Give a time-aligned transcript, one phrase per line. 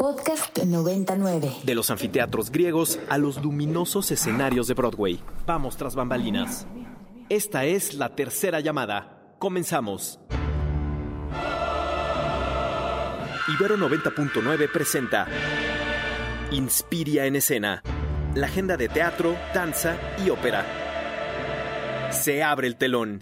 [0.00, 1.56] Podcast 99.
[1.64, 5.18] De los anfiteatros griegos a los luminosos escenarios de Broadway.
[5.44, 6.68] Vamos tras bambalinas.
[7.28, 9.34] Esta es la tercera llamada.
[9.40, 10.20] Comenzamos.
[13.48, 15.26] Ibero 90.9 presenta
[16.52, 17.82] Inspiria en escena.
[18.36, 20.64] La agenda de teatro, danza y ópera.
[22.12, 23.18] Se abre el telón.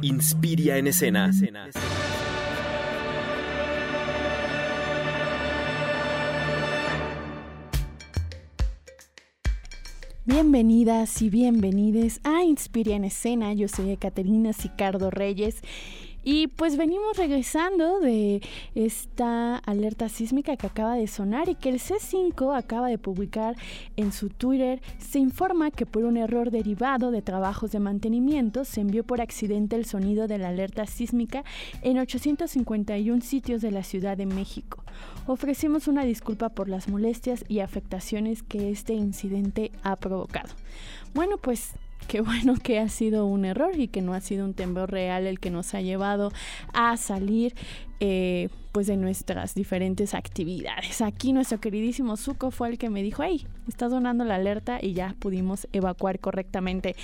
[0.00, 1.30] Inspiria en escena.
[10.28, 13.52] Bienvenidas y bienvenides a Inspiria en Escena.
[13.52, 15.62] Yo soy Ecaterina Sicardo Reyes
[16.28, 18.42] y pues venimos regresando de
[18.74, 23.54] esta alerta sísmica que acaba de sonar y que el C5 acaba de publicar
[23.94, 24.82] en su Twitter.
[24.98, 29.76] Se informa que por un error derivado de trabajos de mantenimiento se envió por accidente
[29.76, 31.44] el sonido de la alerta sísmica
[31.82, 34.82] en 851 sitios de la Ciudad de México.
[35.28, 40.48] Ofrecemos una disculpa por las molestias y afectaciones que este incidente ha provocado.
[41.14, 41.74] Bueno, pues
[42.06, 45.26] qué bueno que ha sido un error y que no ha sido un temblor real
[45.26, 46.32] el que nos ha llevado
[46.72, 47.54] a salir
[48.00, 51.00] eh, pues de nuestras diferentes actividades.
[51.00, 54.92] Aquí nuestro queridísimo Zuko fue el que me dijo, hey, está sonando la alerta y
[54.92, 56.96] ya pudimos evacuar correctamente.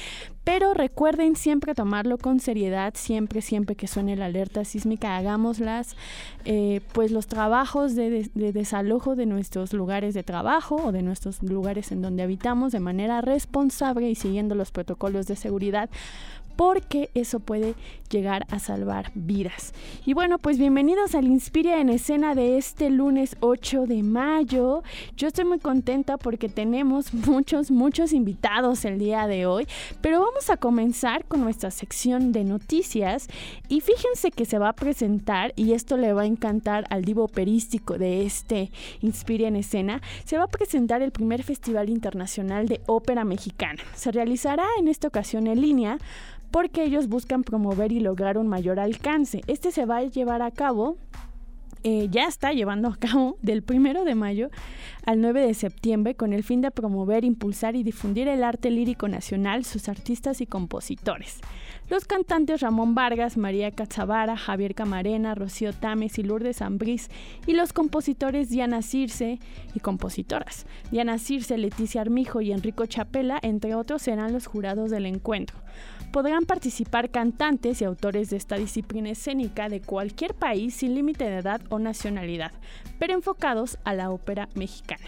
[0.44, 5.96] Pero recuerden siempre tomarlo con seriedad, siempre, siempre que suene la alerta sísmica, hagámoslas,
[6.44, 11.42] eh, pues los trabajos de, de desalojo de nuestros lugares de trabajo o de nuestros
[11.42, 15.91] lugares en donde habitamos de manera responsable y siguiendo los protocolos de seguridad
[16.56, 17.74] porque eso puede
[18.10, 19.72] llegar a salvar vidas.
[20.04, 24.82] Y bueno, pues bienvenidos al Inspira en escena de este lunes 8 de mayo.
[25.16, 29.67] Yo estoy muy contenta porque tenemos muchos, muchos invitados el día de hoy,
[30.00, 33.28] pero vamos a comenzar con nuestra sección de noticias
[33.69, 37.25] y fíjense que se va a presentar, y esto le va a encantar al divo
[37.25, 42.81] operístico de este Inspira en escena, se va a presentar el primer Festival Internacional de
[42.87, 43.83] Ópera Mexicana.
[43.94, 45.98] Se realizará en esta ocasión en línea
[46.50, 49.41] porque ellos buscan promover y lograr un mayor alcance.
[49.47, 50.97] Este se va a llevar a cabo
[51.84, 54.50] eh, ya está llevando a cabo del 1 de mayo
[55.04, 59.09] al 9 de septiembre con el fin de promover, impulsar y difundir el arte lírico
[59.09, 61.41] nacional, sus artistas y compositores.
[61.91, 67.10] Los cantantes Ramón Vargas, María Cazavara, Javier Camarena, Rocío Tames y Lourdes Ambrís
[67.47, 69.41] y los compositores Diana Circe
[69.75, 75.06] y compositoras Diana Circe, Leticia Armijo y Enrico Chapela, entre otros, serán los jurados del
[75.06, 75.59] encuentro
[76.12, 81.39] podrán participar cantantes y autores de esta disciplina escénica de cualquier país sin límite de
[81.39, 82.53] edad o nacionalidad,
[82.99, 85.06] pero enfocados a la ópera mexicana.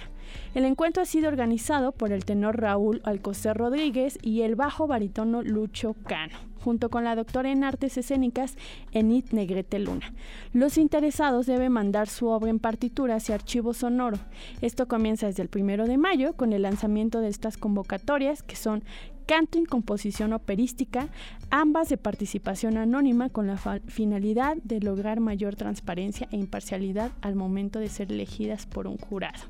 [0.55, 5.43] El encuentro ha sido organizado por el tenor Raúl Alcocer Rodríguez y el bajo barítono
[5.43, 8.57] Lucho Cano, junto con la doctora en artes escénicas
[8.93, 10.15] Enid Negrete Luna.
[10.53, 14.19] Los interesados deben mandar su obra en partituras y archivo sonoro.
[14.61, 18.83] Esto comienza desde el primero de mayo con el lanzamiento de estas convocatorias, que son
[19.27, 21.09] canto y composición operística,
[21.51, 27.79] ambas de participación anónima con la finalidad de lograr mayor transparencia e imparcialidad al momento
[27.79, 29.41] de ser elegidas por un jurado.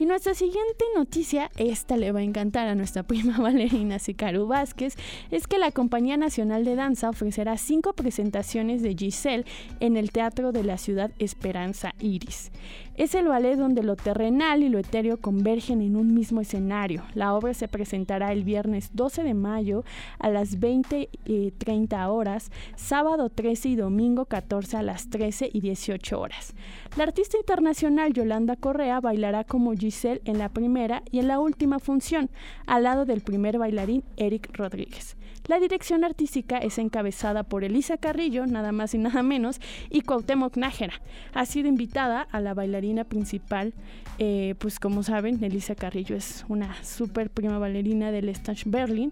[0.00, 4.94] Y nuestra siguiente noticia, esta le va a encantar a nuestra prima Valerina Sicaru Vázquez,
[5.30, 9.44] es que la Compañía Nacional de Danza ofrecerá cinco presentaciones de Giselle
[9.80, 12.52] en el Teatro de la Ciudad Esperanza Iris.
[12.98, 17.04] Es el ballet donde lo terrenal y lo etéreo convergen en un mismo escenario.
[17.14, 19.84] La obra se presentará el viernes 12 de mayo
[20.18, 25.60] a las 20 y 30 horas, sábado 13 y domingo 14 a las 13 y
[25.60, 26.54] 18 horas.
[26.96, 31.78] La artista internacional Yolanda Correa bailará como Giselle en la primera y en la última
[31.78, 32.30] función,
[32.66, 35.17] al lado del primer bailarín Eric Rodríguez.
[35.48, 40.58] La dirección artística es encabezada por Elisa Carrillo, nada más y nada menos, y Cuauhtémoc
[40.58, 41.00] Nájera.
[41.32, 43.72] Ha sido invitada a la bailarina principal,
[44.18, 49.10] eh, pues como saben, Elisa Carrillo es una super prima bailarina del Stage Berlin,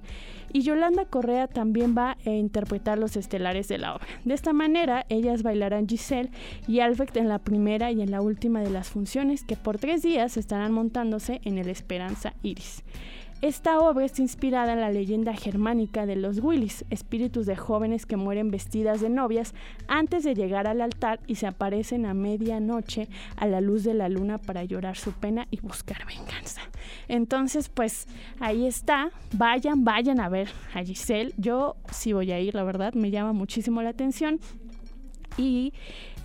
[0.53, 4.07] y Yolanda Correa también va a interpretar los estelares de la obra.
[4.27, 6.31] De esta manera, ellas bailarán Giselle
[6.69, 10.03] y Albrecht en la primera y en la última de las funciones, que por tres
[10.03, 12.83] días estarán montándose en el Esperanza Iris.
[13.43, 18.17] Esta obra está inspirada en la leyenda germánica de los Willis, espíritus de jóvenes que
[18.17, 19.55] mueren vestidas de novias
[19.89, 24.09] antes de llegar al altar y se aparecen a medianoche a la luz de la
[24.09, 26.63] luna para llorar su pena y buscar venganza.
[27.09, 28.07] Entonces, pues
[28.41, 29.11] ahí está.
[29.35, 31.35] Vayan, vayan a ver a Giselle.
[31.37, 34.41] Yo sí voy a ir, la verdad, me llama muchísimo la atención.
[35.37, 35.75] Y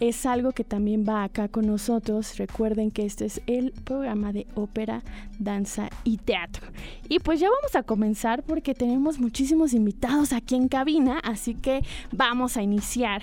[0.02, 2.38] es algo que también va acá con nosotros.
[2.38, 5.04] Recuerden que este es el programa de ópera,
[5.40, 6.68] danza y teatro.
[7.08, 11.84] Y pues ya vamos a comenzar porque tenemos muchísimos invitados aquí en cabina, así que
[12.12, 13.22] vamos a iniciar.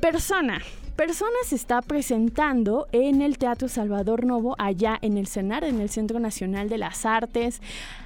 [0.00, 0.60] Persona,
[0.98, 5.90] Persona se está presentando en el Teatro Salvador Novo, allá en el CENAR, en el
[5.90, 7.62] Centro Nacional de las Artes.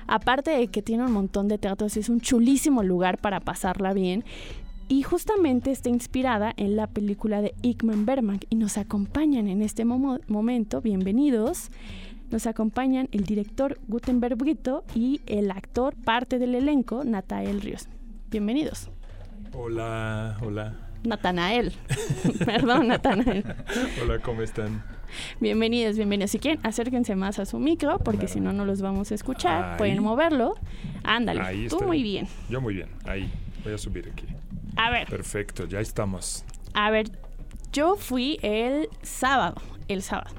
[0.07, 4.25] Aparte de que tiene un montón de teatros, es un chulísimo lugar para pasarla bien.
[4.93, 8.41] Y justamente está inspirada en la película de Ikman Berman.
[8.51, 11.71] Y nos acompañan en este momento, bienvenidos.
[12.31, 17.89] Nos acompañan el director Gutenberg Brito y el actor, parte del elenco, Natael Ríos.
[18.29, 18.91] Bienvenidos.
[19.55, 20.77] Hola, hola.
[21.05, 21.73] Natanael.
[22.45, 23.45] Perdón, Natanael.
[24.03, 24.85] Hola, ¿cómo están?
[25.41, 26.33] Bienvenidos, bienvenidos.
[26.33, 29.79] Si quieren, acérquense más a su micro, porque si no, no los vamos a escuchar.
[29.79, 30.55] Pueden moverlo.
[31.03, 32.29] Ándale, Ahí tú muy bien.
[32.51, 33.33] Yo muy bien, ahí.
[33.65, 34.27] Voy a subir aquí.
[34.77, 35.09] A ver.
[35.09, 36.45] Perfecto, ya estamos.
[36.75, 37.11] A ver,
[37.73, 40.35] yo fui el sábado, el sábado.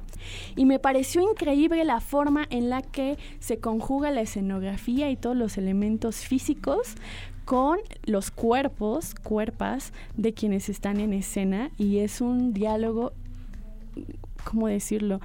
[0.56, 5.35] Y me pareció increíble la forma en la que se conjuga la escenografía y todos
[5.35, 6.95] los elementos físicos
[7.44, 13.12] con los cuerpos, cuerpas de quienes están en escena y es un diálogo,
[14.45, 15.19] ¿cómo decirlo?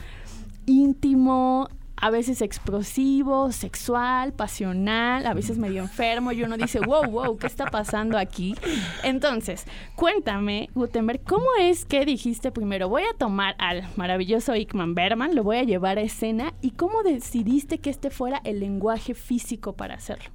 [0.68, 1.68] íntimo,
[2.00, 7.46] a veces explosivo, sexual, pasional, a veces medio enfermo, y uno dice, wow, wow, ¿qué
[7.46, 8.54] está pasando aquí?
[9.02, 9.64] Entonces,
[9.96, 15.42] cuéntame, Gutenberg, ¿cómo es que dijiste primero, voy a tomar al maravilloso Ickman Berman, lo
[15.42, 19.94] voy a llevar a escena, y cómo decidiste que este fuera el lenguaje físico para
[19.94, 20.30] hacerlo?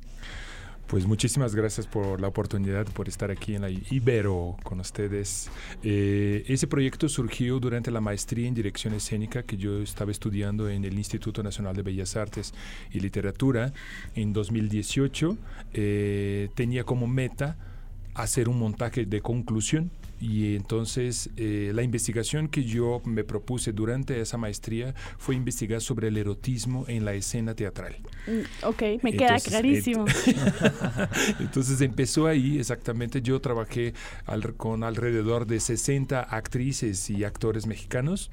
[0.93, 5.49] Pues muchísimas gracias por la oportunidad, por estar aquí en la Ibero con ustedes.
[5.81, 10.85] Eh, ese proyecto surgió durante la maestría en dirección escénica que yo estaba estudiando en
[10.85, 12.53] el Instituto Nacional de Bellas Artes
[12.91, 13.73] y Literatura
[14.13, 15.35] en 2018.
[15.73, 17.57] Eh, tenía como meta
[18.15, 19.91] hacer un montaje de conclusión
[20.23, 26.07] y entonces eh, la investigación que yo me propuse durante esa maestría fue investigar sobre
[26.07, 27.97] el erotismo en la escena teatral.
[28.27, 30.05] Mm, ok, me queda clarísimo.
[31.41, 33.21] entonces empezó ahí exactamente.
[33.21, 33.93] Yo trabajé
[34.55, 38.31] con alrededor de 60 actrices y actores mexicanos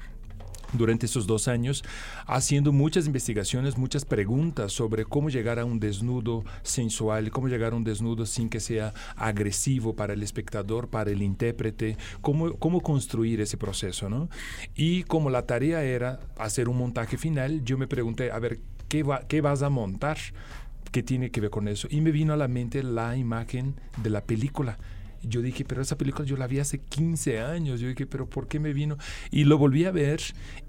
[0.73, 1.83] durante esos dos años
[2.27, 7.75] haciendo muchas investigaciones, muchas preguntas sobre cómo llegar a un desnudo sensual, cómo llegar a
[7.75, 13.41] un desnudo sin que sea agresivo para el espectador, para el intérprete, cómo, cómo construir
[13.41, 14.09] ese proceso.
[14.09, 14.29] ¿no?
[14.75, 19.03] Y como la tarea era hacer un montaje final, yo me pregunté, a ver, ¿qué,
[19.03, 20.17] va, qué vas a montar?
[20.91, 21.87] ¿Qué tiene que ver con eso?
[21.89, 24.77] Y me vino a la mente la imagen de la película
[25.23, 27.79] yo dije, pero esa película yo la vi hace 15 años.
[27.79, 28.97] Yo dije, pero ¿por qué me vino?
[29.31, 30.21] Y lo volví a ver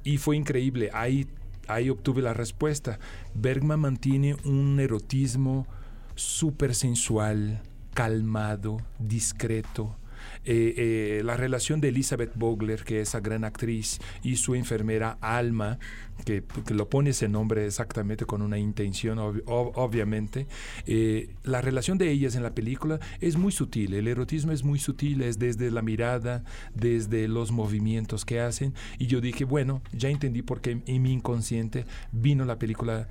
[0.04, 0.90] y fue increíble.
[0.92, 1.26] Ahí,
[1.68, 2.98] ahí obtuve la respuesta.
[3.34, 5.66] Bergman mantiene un erotismo
[6.14, 7.62] súper sensual,
[7.94, 9.96] calmado, discreto,
[10.44, 15.18] eh, eh, la relación de Elizabeth Bogler, que es esa gran actriz, y su enfermera
[15.20, 15.78] Alma,
[16.24, 16.42] que,
[16.72, 20.46] lo pone ese nombre exactamente con una intención, obviamente.
[20.86, 24.78] Eh, la relación de ellas en la película es muy sutil, el erotismo es muy
[24.78, 28.74] sutil, es desde la mirada, desde los movimientos que hacen.
[28.98, 33.08] Y yo dije, bueno, ya entendí por qué en mi inconsciente vino la película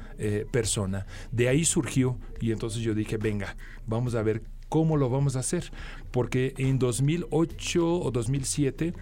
[0.51, 1.05] Persona.
[1.31, 3.55] De ahí surgió y entonces yo dije, venga,
[3.87, 5.69] vamos a ver ¿Cómo lo vamos a hacer?
[6.11, 8.93] Porque en 2008 o 2007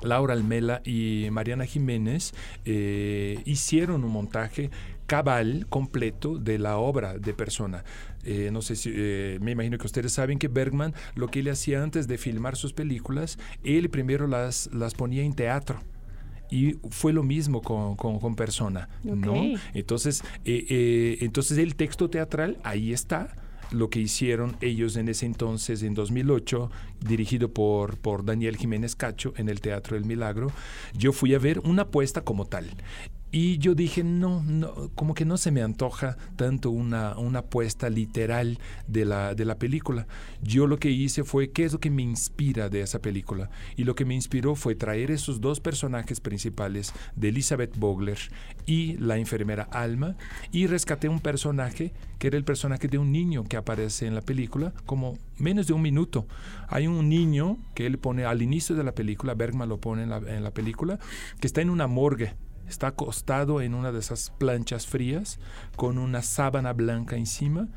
[0.00, 2.32] Laura Almela y Mariana Jiménez
[2.64, 4.70] eh, hicieron un montaje
[5.06, 7.82] cabal, completo de la obra de persona.
[8.22, 11.48] Eh, no sé si, eh, me imagino que ustedes saben que Bergman lo que él
[11.48, 15.80] hacía antes de filmar sus películas, él primero las, las ponía en teatro
[16.48, 19.34] y fue lo mismo con, con, persona, ¿no?
[19.74, 23.34] Entonces, entonces el texto teatral ahí está,
[23.72, 29.32] lo que hicieron ellos en ese entonces, en 2008, dirigido por, por Daniel Jiménez Cacho
[29.36, 30.52] en el Teatro del Milagro,
[30.94, 32.70] yo fui a ver una apuesta como tal.
[33.34, 37.88] Y yo dije, no, no, como que no se me antoja tanto una, una apuesta
[37.88, 40.06] literal de la, de la película.
[40.42, 43.48] Yo lo que hice fue, ¿qué es lo que me inspira de esa película?
[43.74, 48.18] Y lo que me inspiró fue traer esos dos personajes principales de Elizabeth Bogler
[48.66, 50.14] y la enfermera Alma
[50.52, 54.20] y rescaté un personaje que era el personaje de un niño que aparece en la
[54.20, 56.26] película como menos de un minuto.
[56.68, 60.10] Hay un niño que él pone al inicio de la película, Bergman lo pone en
[60.10, 60.98] la, en la película,
[61.40, 62.34] que está en una morgue
[62.72, 65.38] Está acostado en una de esas planchas frías
[65.76, 67.68] con una sábana blanca encima.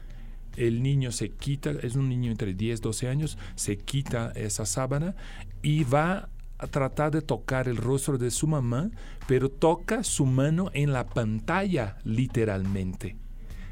[0.55, 4.65] El niño se quita, es un niño entre 10 y 12 años, se quita esa
[4.65, 5.13] sábana
[5.61, 8.89] y va a tratar de tocar el rostro de su mamá,
[9.27, 13.17] pero toca su mano en la pantalla literalmente.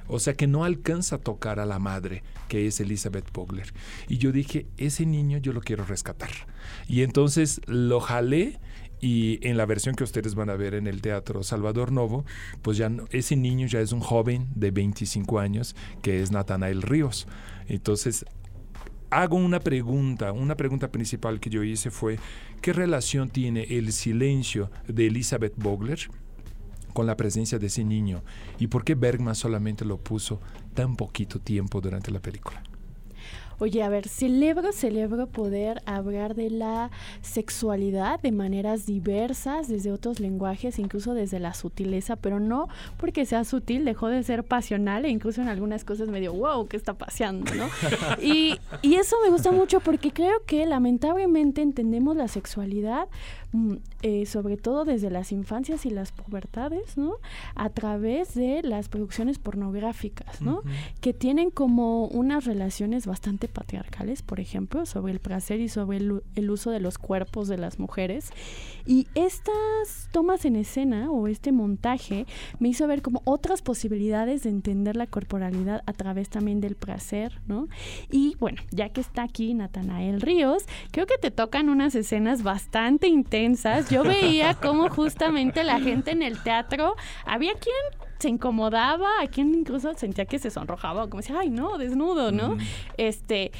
[0.07, 3.73] O sea que no alcanza a tocar a la madre, que es Elizabeth Pogler.
[4.09, 6.31] Y yo dije, ese niño yo lo quiero rescatar.
[6.85, 8.59] Y entonces lo jalé
[9.03, 12.24] y en la versión que ustedes van a ver en el Teatro Salvador Novo,
[12.62, 17.27] pues ya ese niño ya es un joven de 25 años que es Natanael Ríos.
[17.67, 18.25] Entonces,
[19.10, 22.17] hago una pregunta, una pregunta principal que yo hice fue,
[22.62, 26.00] ¿qué relación tiene el silencio de Elizabeth Bogler
[26.93, 28.24] con la presencia de ese niño?
[28.57, 30.39] ¿Y por qué Bergman solamente lo puso
[30.74, 32.63] tan poquito tiempo durante la película?
[33.60, 36.91] Oye, a ver, celebro, celebro poder hablar de la
[37.22, 42.67] sexualidad de maneras diversas, desde otros lenguajes, incluso desde la sutileza, pero no
[42.98, 46.77] porque sea sutil, dejó de ser pasional e incluso en algunas cosas medio, wow, ¿qué
[46.77, 47.53] está paseando?
[47.55, 47.67] ¿no?
[48.22, 53.07] y, y eso me gusta mucho porque creo que lamentablemente entendemos la sexualidad
[54.01, 57.17] eh, sobre todo desde las infancias y las pubertades, ¿no?
[57.53, 60.63] A través de las producciones pornográficas, ¿no?
[61.01, 66.50] Que tienen como unas relaciones bastante patriarcales, por ejemplo, sobre el placer y sobre el,
[66.50, 68.31] uso de los cuerpos de las mujeres.
[68.88, 72.25] Y estas tomas en escena o este montaje
[72.57, 77.39] me hizo ver como otras posibilidades de entender la corporalidad a través también del placer,
[77.48, 77.67] ¿no?
[78.10, 83.07] Y bueno, ya que está aquí Natanael Ríos, creo que te tocan unas escenas bastante
[83.07, 83.42] intensas
[83.89, 86.95] yo veía cómo justamente la gente en el teatro,
[87.25, 87.75] había quien
[88.19, 92.57] se incomodaba, a quien incluso sentía que se sonrojaba, como decía, ay no, desnudo, ¿no?
[92.97, 93.51] Este,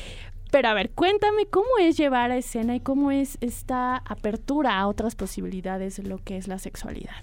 [0.52, 4.88] pero a ver, cuéntame cómo es llevar a escena y cómo es esta apertura a
[4.88, 7.16] otras posibilidades de lo que es la sexualidad.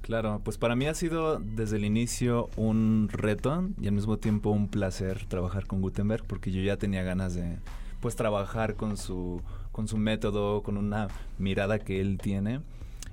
[0.00, 4.50] Claro, pues para mí ha sido desde el inicio un reto y al mismo tiempo
[4.50, 7.58] un placer trabajar con Gutenberg porque yo ya tenía ganas de
[8.00, 9.40] pues trabajar con su
[9.72, 12.60] con su método, con una mirada que él tiene.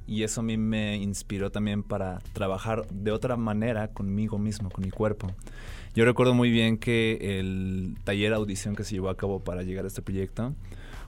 [0.06, 4.84] Y eso a mí me inspiró también para trabajar de otra manera conmigo mismo, con
[4.84, 5.28] mi cuerpo.
[5.96, 9.86] Yo recuerdo muy bien que el taller audición que se llevó a cabo para llegar
[9.86, 10.54] a este proyecto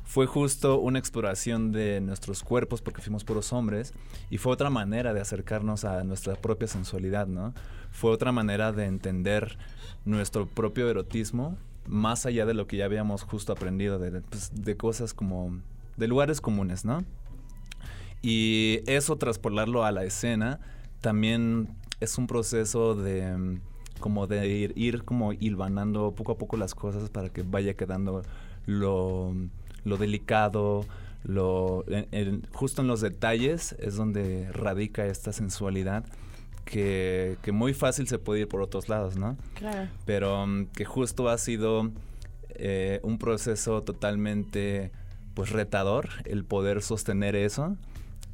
[0.03, 3.93] fue justo una exploración de nuestros cuerpos porque fuimos puros hombres
[4.29, 7.53] y fue otra manera de acercarnos a nuestra propia sensualidad, ¿no?
[7.91, 9.58] Fue otra manera de entender
[10.05, 14.77] nuestro propio erotismo más allá de lo que ya habíamos justo aprendido de, pues, de
[14.77, 15.59] cosas como
[15.97, 17.03] de lugares comunes, ¿no?
[18.21, 20.59] Y eso traspolarlo a la escena
[21.01, 21.69] también
[22.00, 23.59] es un proceso de
[24.00, 28.23] como de ir, ir como hilvanando poco a poco las cosas para que vaya quedando
[28.65, 29.33] lo,
[29.83, 30.85] lo delicado,
[31.23, 31.85] lo,
[32.51, 36.03] justo en los detalles es donde radica esta sensualidad
[36.65, 39.37] que, muy fácil se puede ir por otros lados, ¿no?
[39.55, 39.89] Claro.
[40.05, 41.91] Pero mm, que justo ha sido
[42.49, 44.91] eh, un proceso totalmente
[45.33, 47.77] pues retador el poder sostener eso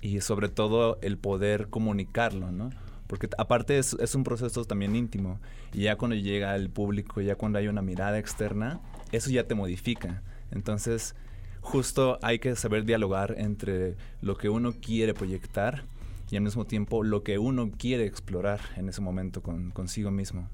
[0.01, 2.69] y sobre todo el poder comunicarlo, ¿no?
[3.07, 5.39] Porque aparte es, es un proceso también íntimo
[5.73, 8.81] y ya cuando llega al público, ya cuando hay una mirada externa,
[9.11, 10.21] eso ya te modifica.
[10.51, 11.15] Entonces,
[11.61, 15.83] justo hay que saber dialogar entre lo que uno quiere proyectar
[16.29, 20.47] y al mismo tiempo lo que uno quiere explorar en ese momento con, consigo mismo.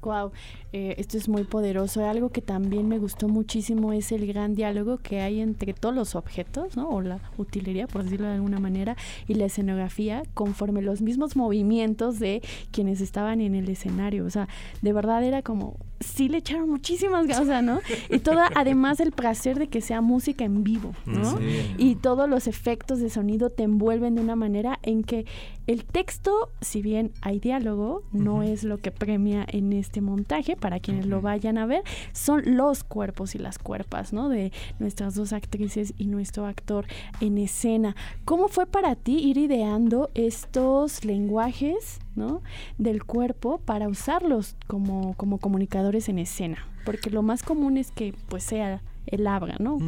[0.00, 0.30] Wow,
[0.72, 2.06] eh, esto es muy poderoso.
[2.06, 6.14] Algo que también me gustó muchísimo es el gran diálogo que hay entre todos los
[6.14, 6.88] objetos, ¿no?
[6.88, 8.96] O la utilería, por decirlo de alguna manera,
[9.26, 14.24] y la escenografía, conforme los mismos movimientos de quienes estaban en el escenario.
[14.24, 14.48] O sea,
[14.82, 17.80] de verdad era como, sí le echaron muchísimas ganas, ¿no?
[18.08, 21.38] Y toda, además el placer de que sea música en vivo, ¿no?
[21.76, 25.26] Y todos los efectos de sonido te envuelven de una manera en que
[25.66, 30.80] el texto, si bien hay diálogo, no es lo que premia en este montaje, para
[30.80, 34.28] quienes lo vayan a ver, son los cuerpos y las cuerpas, ¿no?
[34.28, 36.86] De nuestras dos actrices y nuestro actor
[37.20, 37.96] en escena.
[38.24, 42.42] ¿Cómo fue para ti ir ideando estos lenguajes, ¿no?
[42.76, 46.66] Del cuerpo para usarlos como, como comunicadores en escena?
[46.84, 49.78] Porque lo más común es que pues sea el habla, ¿no?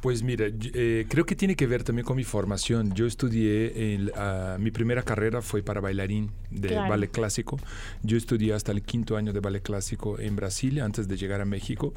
[0.00, 2.94] Pues mira, eh, creo que tiene que ver también con mi formación.
[2.94, 7.58] Yo estudié, ah, mi primera carrera fue para bailarín de ballet clásico.
[8.02, 11.44] Yo estudié hasta el quinto año de ballet clásico en Brasil antes de llegar a
[11.44, 11.92] México.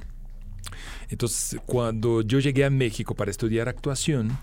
[1.10, 4.38] Entonces, cuando yo llegué a México para estudiar actuación,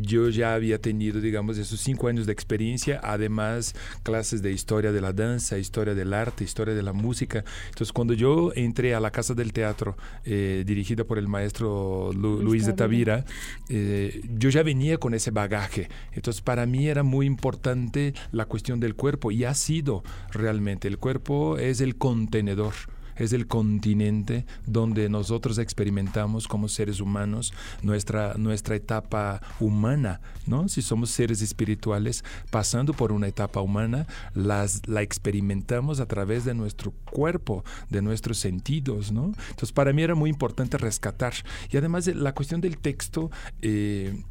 [0.00, 5.00] yo ya había tenido, digamos, esos cinco años de experiencia, además clases de historia de
[5.00, 7.44] la danza, historia del arte, historia de la música.
[7.68, 12.66] Entonces, cuando yo entré a la Casa del Teatro, eh, dirigida por el maestro Luis
[12.66, 13.24] de Tavira,
[13.68, 15.88] eh, yo ya venía con ese bagaje.
[16.12, 20.88] Entonces, para mí era muy importante la cuestión del cuerpo y ha sido realmente.
[20.88, 22.74] El cuerpo es el contenedor
[23.16, 27.52] es el continente donde nosotros experimentamos como seres humanos
[27.82, 30.68] nuestra, nuestra etapa humana, ¿no?
[30.68, 36.54] Si somos seres espirituales pasando por una etapa humana, las, la experimentamos a través de
[36.54, 39.32] nuestro cuerpo, de nuestros sentidos, ¿no?
[39.50, 41.34] Entonces para mí era muy importante rescatar.
[41.70, 43.30] Y además la cuestión del texto...
[43.60, 44.22] Eh,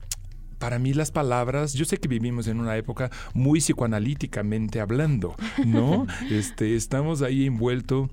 [0.61, 5.35] para mí las palabras, yo sé que vivimos en una época muy psicoanalíticamente hablando,
[5.65, 6.05] ¿no?
[6.29, 8.11] Este, estamos ahí envueltos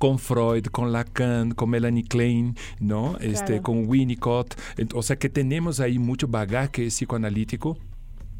[0.00, 3.18] con Freud, con Lacan, con Melanie Klein, ¿no?
[3.20, 4.56] Este, con Winnicott.
[4.94, 7.76] O sea que tenemos ahí mucho bagaje psicoanalítico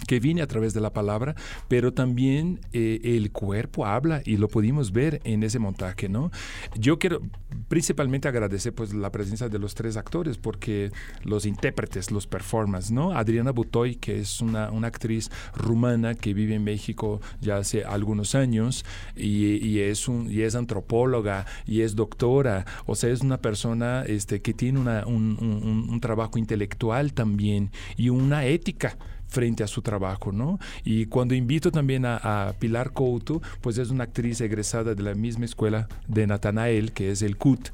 [0.07, 1.35] que viene a través de la palabra,
[1.69, 6.31] pero también eh, el cuerpo habla y lo pudimos ver en ese montaje, ¿no?
[6.77, 7.21] Yo quiero
[7.69, 10.91] principalmente agradecer pues la presencia de los tres actores porque
[11.25, 13.13] los intérpretes, los performers, ¿no?
[13.13, 18.35] Adriana Butoy, que es una, una actriz rumana que vive en México ya hace algunos
[18.35, 18.85] años
[19.17, 24.41] y, es, un, y es antropóloga y es doctora, o sea, es una persona este,
[24.43, 28.97] que tiene una, un, un trabajo intelectual también y una ética
[29.31, 30.59] frente a su trabajo, ¿no?
[30.85, 35.45] Y cuando invito también a, Pilar Couto, pues es una actriz egresada de la misma
[35.45, 37.71] escuela de Natanael, que es el CUT,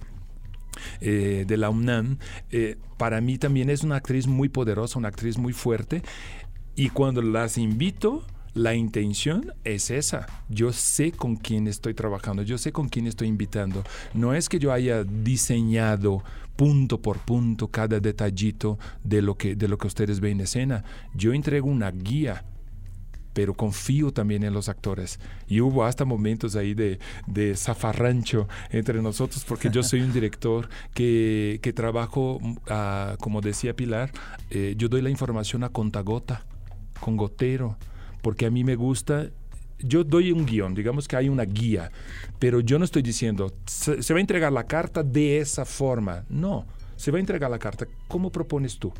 [1.01, 2.19] eh, de la UNAM,
[2.51, 6.03] eh, para mí también es una actriz muy poderosa, una actriz muy fuerte.
[6.75, 10.27] Y cuando las invito, la intención es esa.
[10.49, 13.85] Yo sé con quién estoy trabajando, yo sé con quién estoy invitando.
[14.15, 16.23] No es que yo haya diseñado
[16.57, 20.85] punto por punto cada detallito de lo que, de lo que ustedes ven en escena.
[21.15, 22.45] Yo entrego una guía
[23.37, 25.21] pero confío también en los actores.
[25.47, 30.71] Y hubo hasta momentos ahí de, de zafarrancho entre nosotros, porque yo soy un director
[30.95, 34.11] que, que trabajo, ah, como decía Pilar,
[34.49, 36.47] eh, yo doy la información a contagota,
[36.99, 37.77] con gotero,
[38.23, 39.29] porque a mí me gusta
[39.79, 41.91] yo doy un guion, digamos que hay una guía,
[42.39, 46.25] pero yo no estoy diciendo, se, va a entregar la carta de esa forma.
[46.29, 46.67] No,
[46.97, 47.87] se va a entregar la carta.
[48.09, 48.93] ¿Cómo propones tú?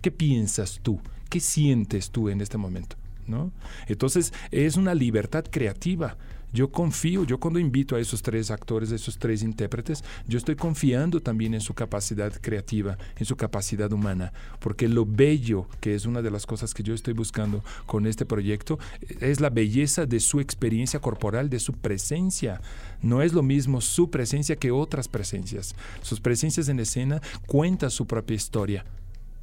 [0.00, 1.00] ¿Qué piensas tú?
[1.28, 2.96] ¿Qué sientes tú en este momento?
[3.26, 3.52] ¿No?
[3.86, 6.16] Entonces es una libertad creativa.
[6.54, 10.54] Yo confío, yo cuando invito a esos tres actores, a esos tres intérpretes, yo estoy
[10.54, 16.06] confiando también en su capacidad creativa, en su capacidad humana, porque lo bello, que es
[16.06, 18.78] una de las cosas que yo estoy buscando con este proyecto,
[19.18, 22.60] es la belleza de su experiencia corporal, de su presencia.
[23.02, 25.74] No es lo mismo su presencia que otras presencias.
[26.02, 28.84] Sus presencias en escena cuentan su propia historia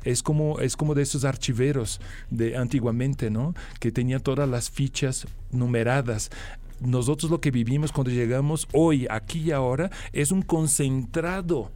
[0.04, 2.00] es como, es como de esos archiveros
[2.30, 3.54] de antiguamente, ¿no?
[3.80, 6.32] Que tenían todas las fichas numeradas
[6.82, 11.72] nosotros lo que vivimos cuando llegamos hoy, aquí y ahora, es un concentrado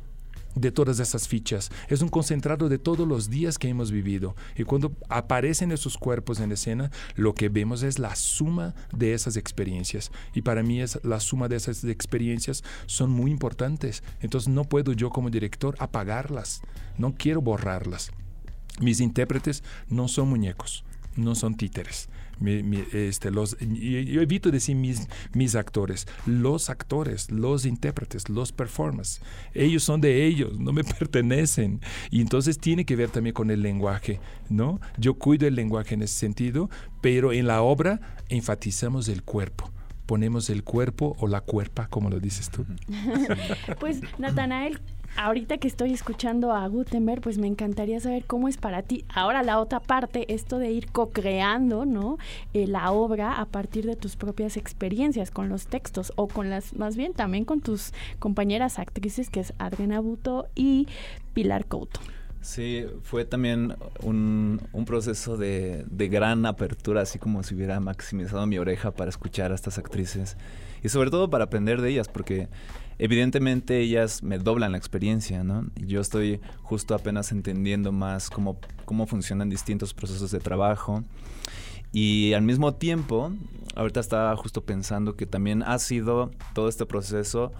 [0.55, 1.69] de todas esas fichas.
[1.89, 4.35] Es un concentrado de todos los días que hemos vivido.
[4.55, 9.37] Y cuando aparecen esos cuerpos en escena, lo que vemos es la suma de esas
[9.37, 10.11] experiencias.
[10.33, 14.01] Y para mí es la suma de esas experiencias son muy importantes.
[14.21, 16.61] Entonces no puedo yo como director apagarlas.
[16.97, 18.11] No quiero borrarlas.
[18.79, 20.83] Mis intérpretes no son muñecos,
[21.15, 22.09] no son títeres
[22.93, 29.21] este, los, yo evito decir mis, mis actores, los actores, los intérpretes, los performers.
[29.53, 31.81] Ellos son de ellos, no me pertenecen.
[32.11, 34.19] Y entonces tiene que ver también con el lenguaje,
[34.49, 34.79] ¿no?
[34.97, 36.69] Yo cuido el lenguaje en ese sentido,
[37.01, 39.74] pero en la obra enfatizamos el cuerpo
[40.05, 42.65] ponemos el cuerpo o la cuerpa, como lo dices tú.
[43.79, 44.79] pues Natanael,
[45.17, 49.05] ahorita que estoy escuchando a Gutenberg, pues me encantaría saber cómo es para ti.
[49.13, 52.17] Ahora la otra parte, esto de ir co-creando, ¿no?
[52.53, 56.75] Eh, la obra a partir de tus propias experiencias con los textos o con las,
[56.75, 60.87] más bien también con tus compañeras actrices, que es Adriana Buto y
[61.33, 61.99] Pilar Couto.
[62.45, 68.45] Sí, fue también un, un proceso de, de, gran apertura, así como si hubiera maximizado
[68.45, 70.37] mi oreja para escuchar a estas actrices
[70.83, 72.47] y sobre todo para aprender de ellas, porque
[72.99, 75.65] evidentemente ellas me doblan la experiencia, ¿no?
[75.75, 81.03] Yo estoy justo apenas entendiendo más cómo, cómo funcionan distintos procesos de trabajo.
[81.91, 83.31] Y al mismo tiempo,
[83.75, 87.51] ahorita estaba justo pensando que también ha sido todo este proceso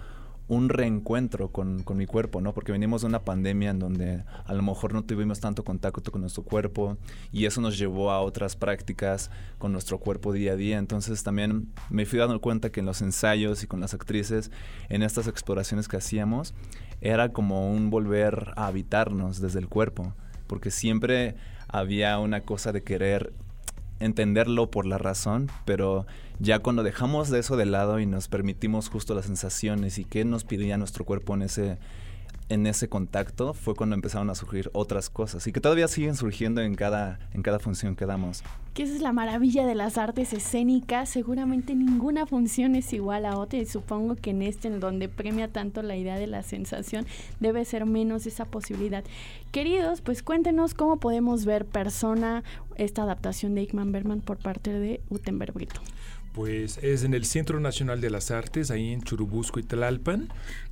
[0.48, 2.54] un reencuentro con, mi cuerpo, ¿no?
[2.54, 6.22] Porque venimos de una pandemia en donde a lo mejor no tuvimos tanto contacto con
[6.22, 6.98] nuestro cuerpo
[7.32, 10.78] y eso nos llevó a otras prácticas con nuestro cuerpo día a día.
[10.78, 14.52] Entonces también me fui dando cuenta que en los ensayos y con las actrices,
[14.90, 16.54] en estas exploraciones que hacíamos,
[17.02, 20.14] era como un volver a habitarnos desde el cuerpo,
[20.48, 21.36] porque siempre
[21.68, 23.34] había una cosa de querer
[24.00, 26.06] entenderlo por la razón, pero
[26.40, 30.26] ya cuando dejamos de eso de lado y nos permitimos justo las sensaciones y qué
[30.26, 31.78] nos pidía nuestro cuerpo en ese
[32.50, 36.62] en ese contacto fue cuando empezaron a surgir otras cosas y que todavía siguen surgiendo
[36.62, 38.44] en cada, en cada función que damos.
[38.74, 41.10] Que esa es la maravilla de las artes escénicas.
[41.10, 45.48] Seguramente ninguna función es igual a otra y supongo que en este, en donde premia
[45.48, 47.06] tanto la idea de la sensación,
[47.40, 49.04] debe ser menos esa posibilidad.
[49.52, 52.44] Queridos, pues cuéntenos cómo podemos ver persona
[52.76, 55.82] esta adaptación de Ickman Berman por parte de Gutenberg Brito.
[56.36, 60.28] Pues es en el Centro Nacional de las Artes, ahí en Churubusco y Tlalpan,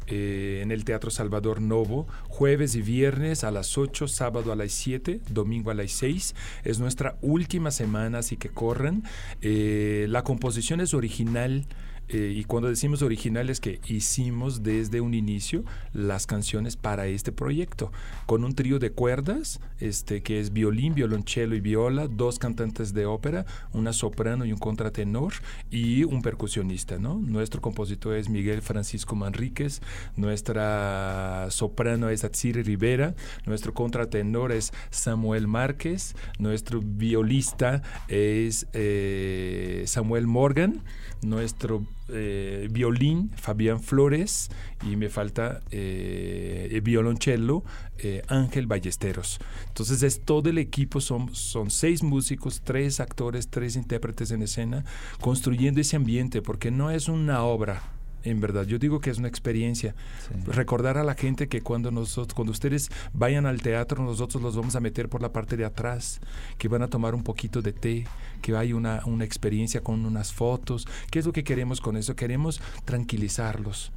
[0.08, 4.74] eh, en el Teatro Salvador Novo, jueves y viernes a las 8, sábado a las
[4.74, 6.36] 7, domingo a las 6.
[6.66, 9.04] Es nuestra última semana, así que corran.
[9.42, 11.66] Eh, la composición es original
[12.10, 15.64] Eh, y cuando decimos originales, que hicimos desde un inicio
[15.94, 17.92] las canciones para este proyecto,
[18.26, 23.06] con un trío de cuerdas, este, que es violín, violonchelo y viola, dos cantantes de
[23.06, 25.34] ópera, una soprano y un contratenor,
[25.72, 26.98] y un percusionista.
[27.00, 27.16] ¿no?
[27.16, 29.82] Nuestro compositor es Miguel Francisco Manríquez,
[30.16, 40.28] nuestra soprano es Atsiri Rivera, nuestro contratenor es Samuel Márquez, nuestro violista es eh, Samuel
[40.28, 40.82] Morgan,
[41.24, 44.50] nuestro eh, violín Fabián Flores
[44.90, 47.64] y me falta eh, el violonchelo
[48.28, 49.40] Ángel Ballesteros.
[49.68, 54.84] Entonces es todo el equipo, son, son seis músicos, tres actores, tres intérpretes en escena,
[55.22, 57.82] construyendo ese ambiente, porque no es una obra
[58.24, 58.66] en verdad.
[58.66, 59.96] Yo digo que es una experiencia.
[60.46, 64.76] Recordar a la gente que cuando nosotros, cuando ustedes vayan al teatro, nosotros los vamos
[64.76, 66.22] a meter por la parte de atrás,
[66.58, 68.06] que van a tomar un poquito de té,
[68.42, 70.88] que hay una, una experiencia con unas fotos.
[71.12, 72.16] ¿Qué es lo que queremos con eso?
[72.16, 73.92] Queremos tranquilizarlos.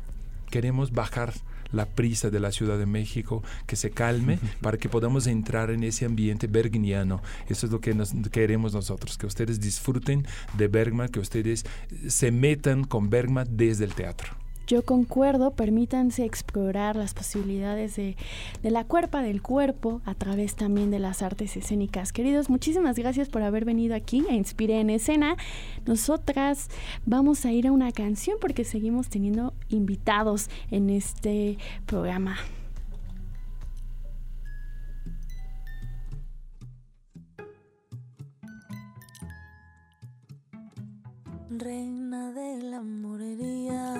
[0.51, 1.35] Queremos bajar
[1.73, 5.83] la prisa de la Ciudad de México, que se calme para que podamos entrar en
[5.83, 7.23] ese ambiente bergniano.
[7.49, 10.27] Eso es lo que nos queremos nosotros, que ustedes disfruten
[10.57, 11.65] de Bergman, que ustedes
[12.09, 14.46] se metan con Bergman desde el teatro.
[14.67, 18.17] Yo concuerdo, permítanse explorar las posibilidades de,
[18.63, 22.13] la cuerpa del cuerpo a través también de las artes escénicas.
[22.13, 25.37] Queridos, muchísimas gracias por haber venido aquí a Inspire en Escena.
[25.87, 26.69] Nosotras
[27.05, 32.37] vamos a ir a una canción porque seguimos teniendo invitados en este programa.
[41.59, 43.95] Reina de la morería,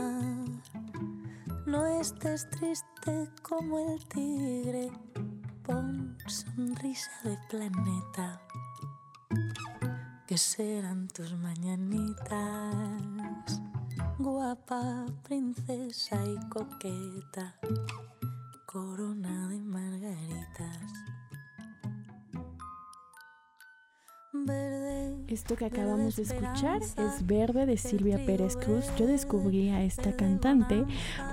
[1.67, 4.91] no estés triste como el tigre,
[5.65, 8.41] pon sonrisa de planeta,
[10.27, 12.41] que serán tus mañanitas,
[14.19, 17.59] guapa, princesa y coqueta,
[18.65, 21.16] corona de margaritas.
[25.29, 28.87] Esto que acabamos de escuchar es Verde de Silvia Pérez Cruz.
[28.97, 30.85] Yo descubrí a esta cantante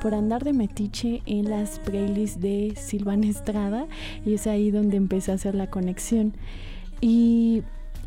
[0.02, 3.86] por andar de metiche en las playlists de Silvana Estrada
[4.26, 6.34] y es ahí donde empecé a hacer la conexión.
[7.02, 7.64] Y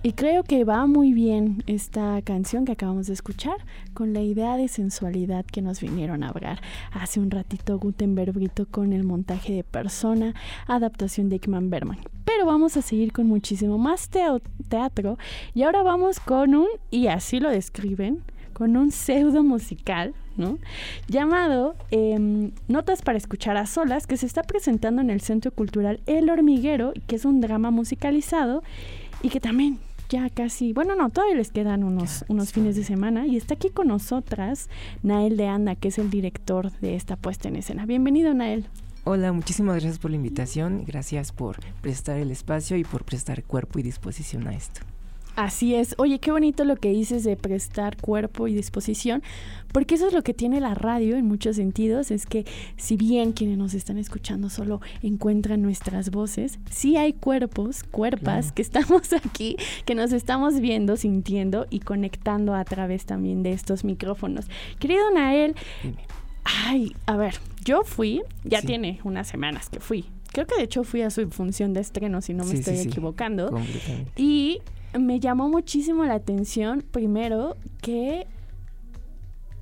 [0.07, 3.57] y creo que va muy bien esta canción que acabamos de escuchar
[3.93, 8.33] con la idea de sensualidad que nos vinieron a hablar hace un ratito Gutenberg
[8.71, 10.37] con el montaje de persona,
[10.69, 11.99] adaptación de Ekman Berman.
[12.25, 15.19] Pero vamos a seguir con muchísimo más teatro
[15.55, 20.59] y ahora vamos con un, y así lo describen, con un pseudo musical, ¿no?
[21.09, 25.99] Llamado em, Notas para escuchar a solas, que se está presentando en el Centro Cultural
[26.07, 28.63] El Hormiguero, que es un drama musicalizado
[29.21, 33.27] y que también ya casi, bueno, no, todavía les quedan unos, unos fines de semana
[33.27, 34.69] y está aquí con nosotras
[35.03, 37.87] Nael de Anda, que es el director de esta puesta en escena.
[37.87, 38.67] Bienvenido, Nael.
[39.05, 43.79] Hola, muchísimas gracias por la invitación, gracias por prestar el espacio y por prestar cuerpo
[43.79, 44.81] y disposición a esto.
[45.37, 45.95] Así es.
[45.99, 49.23] Oye, qué bonito lo que dices de prestar cuerpo y disposición,
[49.71, 52.47] porque eso es lo que tiene la radio en muchos sentidos, es que
[52.79, 58.63] si bien quienes nos están escuchando solo encuentran nuestras voces, sí hay cuerpos, cuerpas que
[58.63, 64.47] estamos aquí, que nos estamos viendo, sintiendo y conectando a través también de estos micrófonos.
[64.79, 65.55] Querido Nael,
[66.45, 70.07] ay, a ver, yo fui, ya tiene unas semanas que fui.
[70.33, 73.51] Creo que de hecho fui a su función de estreno, si no me estoy equivocando.
[74.17, 74.61] Y
[74.99, 78.27] me llamó muchísimo la atención, primero, que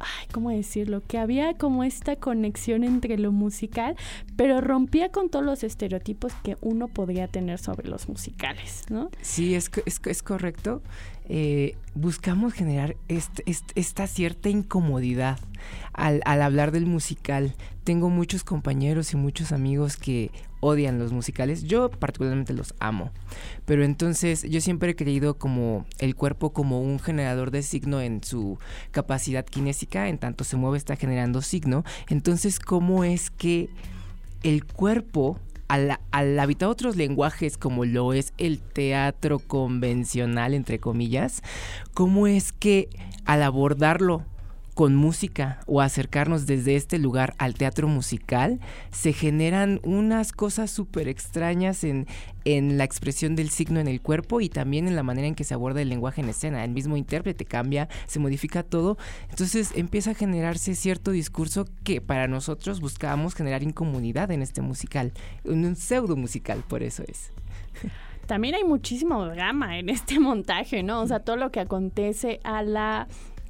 [0.04, 1.02] ay, ¿cómo decirlo?
[1.06, 3.96] Que había como esta conexión entre lo musical,
[4.36, 9.10] pero rompía con todos los estereotipos que uno podría tener sobre los musicales, ¿no?
[9.22, 10.82] Sí, es, es, es correcto.
[11.26, 15.38] Eh, buscamos generar esta cierta incomodidad
[15.94, 17.54] al, al hablar del musical.
[17.82, 20.30] Tengo muchos compañeros y muchos amigos que
[20.64, 21.64] odian los musicales.
[21.64, 23.10] Yo particularmente los amo.
[23.64, 28.22] Pero entonces yo siempre he creído como el cuerpo como un generador de signo en
[28.22, 28.58] su
[28.90, 30.08] capacidad kinésica.
[30.08, 31.84] En tanto se mueve está generando signo.
[32.08, 33.68] Entonces, ¿cómo es que
[34.42, 41.42] el cuerpo al, habitar otros lenguajes como lo es el teatro convencional, entre comillas,
[41.94, 42.88] ¿cómo es que
[43.24, 44.24] al abordarlo
[44.74, 48.60] con música o acercarnos desde este lugar al teatro musical,
[48.90, 52.06] se generan unas cosas súper extrañas en,
[52.44, 55.44] en la expresión del signo en el cuerpo y también en la manera en que
[55.44, 56.64] se aborda el lenguaje en escena.
[56.64, 58.98] El mismo intérprete cambia, se modifica todo.
[59.30, 65.12] Entonces empieza a generarse cierto discurso que para nosotros buscábamos generar incomunidad en este musical,
[65.44, 67.32] un pseudo musical, por eso es.
[68.26, 71.02] También hay muchísimo drama en este montaje, ¿no?
[71.02, 73.06] O sea, todo lo que acontece a la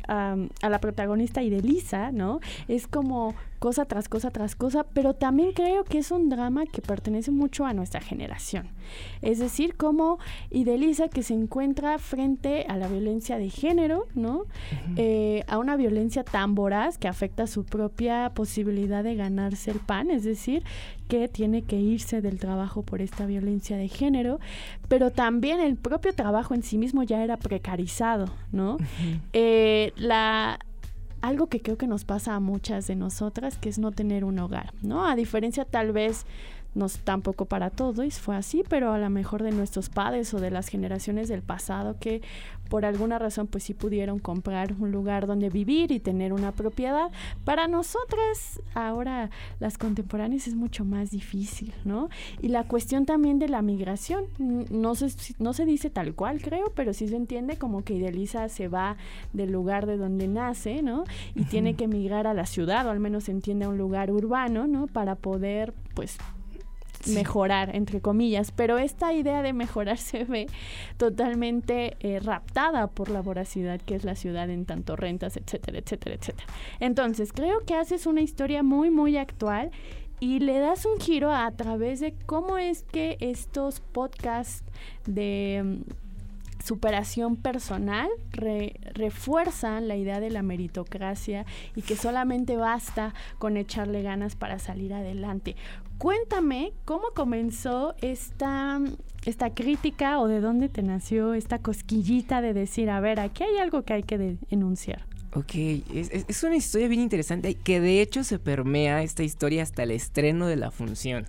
[0.09, 2.41] am, a la protagonista Idelisa, ¿no?
[2.69, 6.83] Es como cosa tras cosa tras cosa, pero también creo que es un drama que
[6.83, 8.69] pertenece mucho a nuestra generación.
[9.23, 10.19] Es decir, como
[10.51, 14.45] Idelisa que se encuentra frente a la violencia de género, ¿no?
[14.97, 20.11] Eh, a una violencia tan voraz que afecta su propia posibilidad de ganarse el pan,
[20.11, 20.63] es decir,
[21.09, 24.41] que tiene que irse del trabajo por esta violencia de género,
[24.89, 28.77] pero también el propio trabajo en sí mismo ya era precarizado, ¿no?
[29.33, 30.59] Eh, la
[31.25, 34.39] algo que creo que nos pasa a muchas de nosotras, que es no tener un
[34.39, 35.09] hogar, ¿no?
[35.09, 36.27] A diferencia tal vez
[36.75, 40.41] no es tampoco para todos fue así, pero a lo mejor de nuestros padres o
[40.41, 42.21] de las generaciones del pasado que
[42.69, 47.11] por alguna razón pues sí pudieron comprar un lugar donde vivir y tener una propiedad.
[47.45, 52.09] Para nosotras ahora las contemporáneas es mucho más difícil, ¿no?
[52.41, 56.73] Y la cuestión también de la migración, no se, no se dice tal cual creo,
[56.75, 58.97] pero sí se entiende como que Idealiza se va
[59.33, 61.05] del lugar de donde nace, ¿no?
[61.35, 64.11] Y tiene que migrar a la ciudad o al menos se entiende a un lugar
[64.11, 64.87] urbano, ¿no?
[64.87, 66.19] Para poder pues
[67.09, 70.47] mejorar, entre comillas, pero esta idea de mejorar se ve
[70.97, 76.17] totalmente eh, raptada por la voracidad que es la ciudad en tanto rentas, etcétera, etcétera,
[76.17, 76.47] etcétera.
[76.81, 79.71] Entonces, creo que haces una historia muy, muy actual
[80.21, 84.65] y le das un giro a, través de cómo es que estos podcasts
[85.07, 91.45] de mm, superación personal re- refuerzan la idea de la meritocracia
[91.77, 95.57] y que solamente basta con echarle ganas para salir adelante.
[95.99, 98.81] Cuéntame cómo comenzó esta,
[99.25, 103.59] esta crítica o de dónde te nació esta cosquillita de decir, a ver, aquí hay
[103.59, 105.07] algo que hay que enunciar.
[105.35, 109.91] Ok, es una historia bien interesante que de hecho se permea esta historia hasta el
[109.91, 111.27] estreno de la función.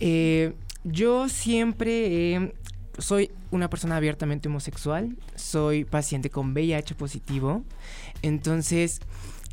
[0.00, 0.52] Eh,
[0.84, 2.54] yo siempre eh,
[2.98, 7.62] soy una persona abiertamente homosexual, soy paciente con VIH positivo,
[8.22, 9.00] entonces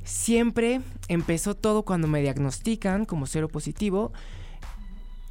[0.06, 4.14] siempre empezó todo cuando me diagnostican como cero positivo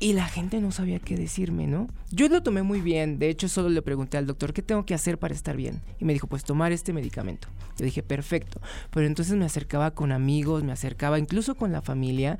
[0.01, 1.89] y la gente no sabía qué decirme, ¿no?
[2.11, 4.93] Yo lo tomé muy bien, de hecho solo le pregunté al doctor qué tengo que
[4.93, 7.49] hacer para estar bien y me dijo pues tomar este medicamento.
[7.79, 8.61] Yo dije perfecto,
[8.91, 12.39] pero entonces me acercaba con amigos, me acercaba incluso con la familia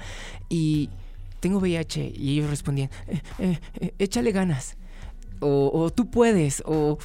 [0.49, 0.91] y
[1.41, 4.77] tengo VIH y ellos respondían "Eh, eh, eh, échale ganas
[5.41, 6.99] o, o tú puedes o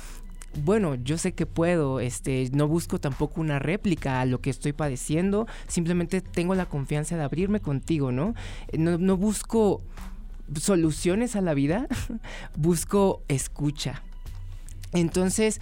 [0.60, 4.74] bueno, yo sé que puedo, este, no busco tampoco una réplica a lo que estoy
[4.74, 8.34] padeciendo, simplemente tengo la confianza de abrirme contigo, ¿no?
[8.78, 9.82] No, no busco
[10.60, 11.88] soluciones a la vida,
[12.56, 14.02] busco escucha.
[14.94, 15.62] Entonces,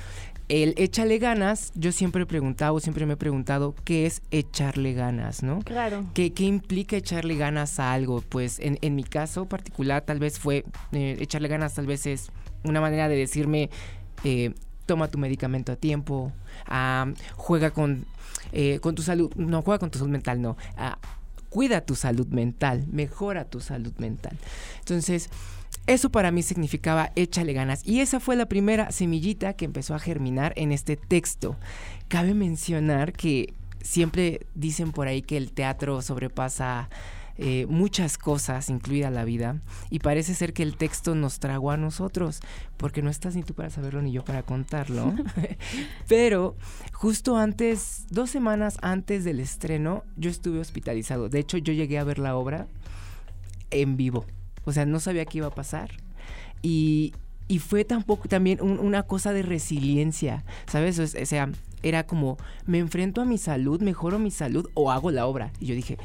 [0.49, 5.43] el échale ganas, yo siempre he preguntado, siempre me he preguntado, ¿qué es echarle ganas,
[5.43, 5.59] no?
[5.59, 6.05] Claro.
[6.13, 8.21] ¿Qué, qué implica echarle ganas a algo?
[8.21, 12.31] Pues en, en mi caso particular tal vez fue, eh, echarle ganas tal vez es
[12.63, 13.69] una manera de decirme,
[14.23, 14.53] eh,
[14.87, 16.33] toma tu medicamento a tiempo,
[16.65, 18.05] ah, juega con,
[18.51, 20.97] eh, con tu salud, no, juega con tu salud mental, no, ah,
[21.49, 24.35] cuida tu salud mental, mejora tu salud mental.
[24.79, 25.29] Entonces,
[25.85, 27.85] eso para mí significaba échale ganas.
[27.85, 31.55] Y esa fue la primera semillita que empezó a germinar en este texto.
[32.07, 36.89] Cabe mencionar que siempre dicen por ahí que el teatro sobrepasa
[37.37, 41.77] eh, muchas cosas, incluida la vida, y parece ser que el texto nos tragó a
[41.77, 42.39] nosotros,
[42.77, 45.13] porque no estás ni tú para saberlo ni yo para contarlo.
[46.07, 46.55] Pero
[46.93, 51.29] justo antes, dos semanas antes del estreno, yo estuve hospitalizado.
[51.29, 52.67] De hecho, yo llegué a ver la obra
[53.71, 54.25] en vivo.
[54.65, 55.91] O sea, no sabía qué iba a pasar.
[56.61, 57.13] Y,
[57.47, 60.99] y fue tampoco también un- una cosa de resiliencia, ¿sabes?
[60.99, 61.49] O sea,
[61.83, 65.51] era como, me enfrento a mi salud, mejoro mi salud o hago la obra.
[65.59, 65.97] Y yo dije,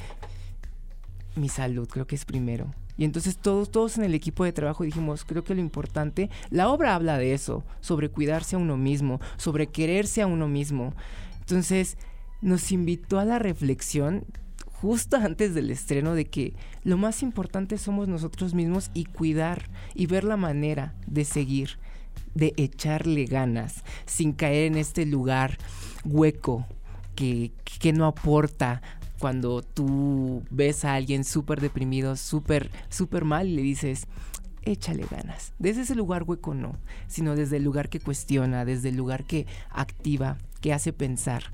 [1.36, 2.74] mi salud creo que es primero.
[2.96, 6.68] Y entonces todos, todos en el equipo de trabajo dijimos, creo que lo importante, la
[6.68, 10.94] obra habla de eso, sobre cuidarse a uno mismo, sobre quererse a uno mismo.
[11.40, 11.96] Entonces
[12.42, 14.24] nos invitó a la reflexión
[14.66, 20.06] justo antes del estreno de que lo más importante somos nosotros mismos y cuidar y
[20.06, 21.78] ver la manera de seguir,
[22.34, 25.58] de echarle ganas, sin caer en este lugar
[26.04, 26.66] hueco
[27.14, 28.82] que, que no aporta
[29.22, 34.08] cuando tú ves a alguien súper deprimido, súper, súper mal y le dices,
[34.62, 35.52] échale ganas.
[35.60, 39.46] Desde ese lugar hueco no, sino desde el lugar que cuestiona, desde el lugar que
[39.70, 41.44] activa, que hace pensar,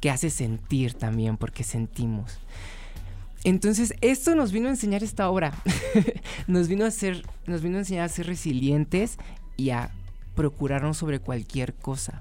[0.00, 2.40] que hace sentir también, porque sentimos.
[3.42, 5.54] Entonces, esto nos vino a enseñar esta obra.
[6.46, 9.16] nos vino a hacer, nos vino a enseñar a ser resilientes
[9.56, 9.92] y a
[10.34, 12.20] procurarnos sobre cualquier cosa.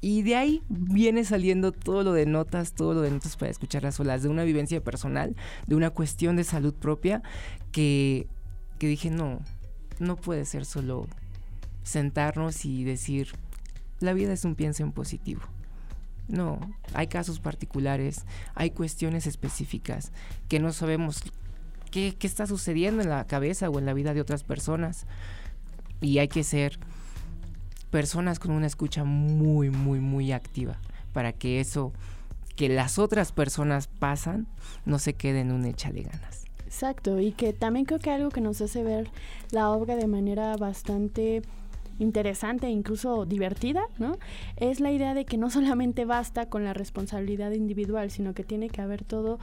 [0.00, 3.82] Y de ahí viene saliendo todo lo de notas, todo lo de notas para escuchar
[3.82, 5.36] las olas, de una vivencia personal,
[5.66, 7.22] de una cuestión de salud propia,
[7.70, 8.26] que,
[8.78, 9.40] que dije, no,
[9.98, 11.06] no puede ser solo
[11.82, 13.32] sentarnos y decir,
[14.00, 15.42] la vida es un pienso en positivo.
[16.28, 16.60] No,
[16.94, 20.12] hay casos particulares, hay cuestiones específicas
[20.48, 21.22] que no sabemos
[21.90, 25.06] qué, qué está sucediendo en la cabeza o en la vida de otras personas.
[26.00, 26.78] Y hay que ser
[27.90, 30.78] personas con una escucha muy, muy, muy activa
[31.12, 31.92] para que eso
[32.56, 34.46] que las otras personas pasan
[34.84, 36.44] no se quede en un échale ganas.
[36.66, 39.08] Exacto, y que también creo que algo que nos hace ver
[39.50, 41.42] la obra de manera bastante
[41.98, 44.18] interesante e incluso divertida, ¿no?
[44.56, 48.68] Es la idea de que no solamente basta con la responsabilidad individual, sino que tiene
[48.68, 49.38] que haber todo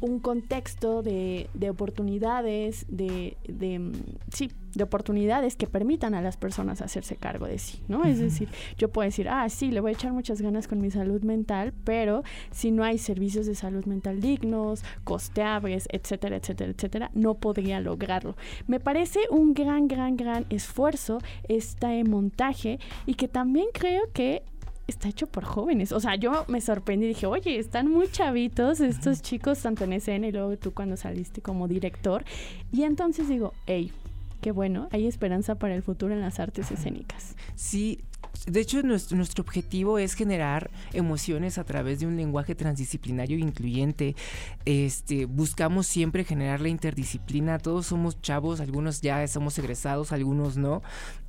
[0.00, 3.92] un contexto de, de oportunidades, de, de, mm,
[4.32, 8.04] sí, de oportunidades que permitan a las personas hacerse cargo de sí, ¿no?
[8.04, 10.90] Es decir, yo puedo decir, ah, sí, le voy a echar muchas ganas con mi
[10.90, 17.10] salud mental, pero si no hay servicios de salud mental dignos, costeables, etcétera, etcétera, etcétera,
[17.14, 18.36] no podría lograrlo.
[18.66, 24.42] Me parece un gran, gran, gran esfuerzo este montaje y que también creo que
[24.90, 25.92] está hecho por jóvenes.
[25.92, 29.94] O sea, yo me sorprendí y dije, oye, están muy chavitos estos chicos, tanto en
[29.94, 32.24] escena y luego tú cuando saliste como director.
[32.72, 33.92] Y entonces digo, hey,
[34.40, 37.36] qué bueno, hay esperanza para el futuro en las artes escénicas.
[37.54, 38.00] Sí,
[38.46, 43.40] de hecho, nuestro, nuestro, objetivo es generar emociones a través de un lenguaje transdisciplinario e
[43.40, 44.16] incluyente.
[44.64, 47.58] Este, buscamos siempre generar la interdisciplina.
[47.58, 50.82] Todos somos chavos, algunos ya somos egresados, algunos no.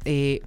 [0.05, 0.41] Eh,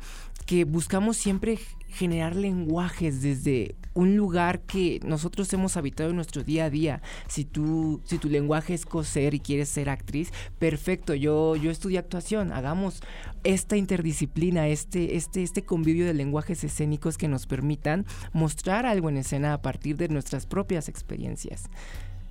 [0.46, 6.64] que buscamos siempre generar lenguajes desde un lugar que nosotros hemos habitado en nuestro día
[6.64, 7.02] a día.
[7.28, 11.14] Si tú, si tu lenguaje es coser y quieres ser actriz, perfecto.
[11.14, 12.52] Yo, yo estudié actuación.
[12.52, 13.00] Hagamos
[13.44, 19.18] esta interdisciplina, este, este, este convivio de lenguajes escénicos que nos permitan mostrar algo en
[19.18, 21.70] escena a partir de nuestras propias experiencias.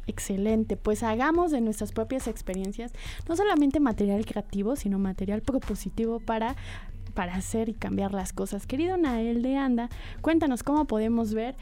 [0.05, 2.91] Excelente, pues hagamos de nuestras propias experiencias
[3.29, 6.57] no solamente material creativo, sino material propositivo para
[7.13, 8.67] para hacer y cambiar las cosas.
[8.67, 9.89] Querido Nael de Anda,
[10.21, 11.55] cuéntanos cómo podemos ver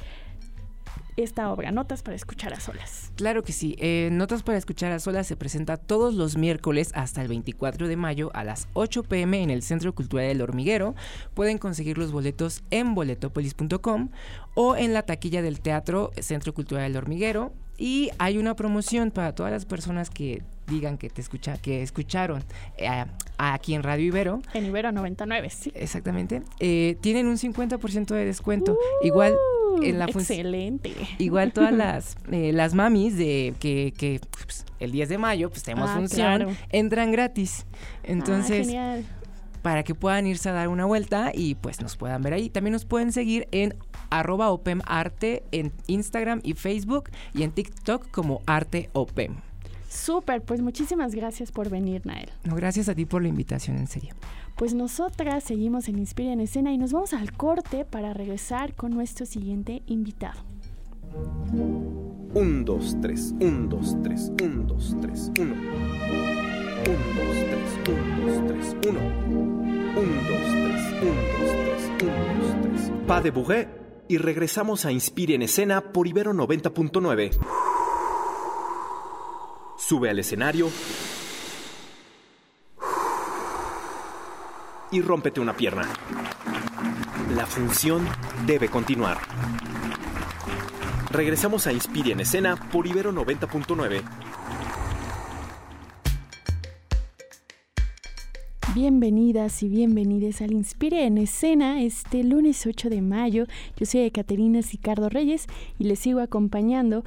[1.18, 3.12] esta obra, Notas para escuchar a solas.
[3.16, 7.22] Claro que sí, eh, Notas para escuchar a solas se presenta todos los miércoles hasta
[7.22, 10.96] el 24 de mayo a las 8 pm en el Centro Cultural del Hormiguero.
[11.34, 14.10] Pueden conseguir los boletos en boletopolis.com
[14.56, 17.54] o en la taquilla del Teatro Centro Cultural del Hormiguero.
[17.78, 22.44] Y hay una promoción para todas las personas que digan que te escucha, que escucharon
[22.78, 23.06] eh,
[23.38, 24.42] aquí en Radio Ibero.
[24.54, 25.72] En Ibero 99, sí.
[25.76, 26.42] Exactamente.
[26.60, 28.78] Eh, tienen un 50% de descuento.
[29.04, 29.36] igual
[29.84, 30.94] en la Excelente.
[31.18, 35.64] Igual todas las, eh, las mamis de que, que pues, el 10 de mayo pues
[35.64, 36.52] tenemos Ah, función, claro.
[36.70, 37.66] entran gratis.
[38.04, 39.06] Entonces, Ah, genial.
[39.62, 42.50] para que puedan irse a dar una vuelta y pues nos puedan ver ahí.
[42.50, 43.76] También nos pueden seguir en
[44.10, 49.36] arroba opemarte en Instagram y Facebook y en TikTok como Arte Opem.
[49.92, 52.30] Súper, pues muchísimas gracias por venir, Nael.
[52.46, 54.16] No, gracias a ti por la invitación, en serio.
[54.56, 58.92] Pues nosotras seguimos en Inspira en Escena y nos vamos al corte para regresar con
[58.92, 60.40] nuestro siguiente invitado.
[62.34, 65.56] 1, 2, 3, 1, 2, 3, 1, 2, 3, 1.
[65.56, 66.96] 1, 2,
[67.52, 69.00] 3, 1, 2, 3, 1.
[69.00, 69.44] 1,
[69.94, 72.92] 2, 3, 1, 2, 3, 1, 2, 3.
[73.08, 73.68] Pa de Bourré
[74.08, 77.81] y regresamos a Inspire en Escena por Ibero 90.9.
[79.82, 80.70] Sube al escenario
[84.92, 85.90] y rómpete una pierna.
[87.36, 88.08] La función
[88.46, 89.18] debe continuar.
[91.10, 94.04] Regresamos a Inspire en Escena por Ibero 90.9.
[98.76, 103.46] Bienvenidas y bienvenidos al Inspire en Escena este lunes 8 de mayo.
[103.76, 107.04] Yo soy Caterina Sicardo Reyes y les sigo acompañando.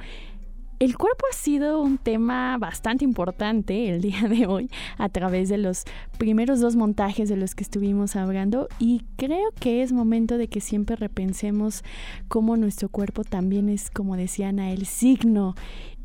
[0.77, 5.57] El cuerpo ha sido un tema bastante importante el día de hoy a través de
[5.57, 5.85] los
[6.17, 10.59] primeros dos montajes de los que estuvimos hablando y creo que es momento de que
[10.59, 11.83] siempre repensemos
[12.27, 15.55] cómo nuestro cuerpo también es, como decía Ana, el signo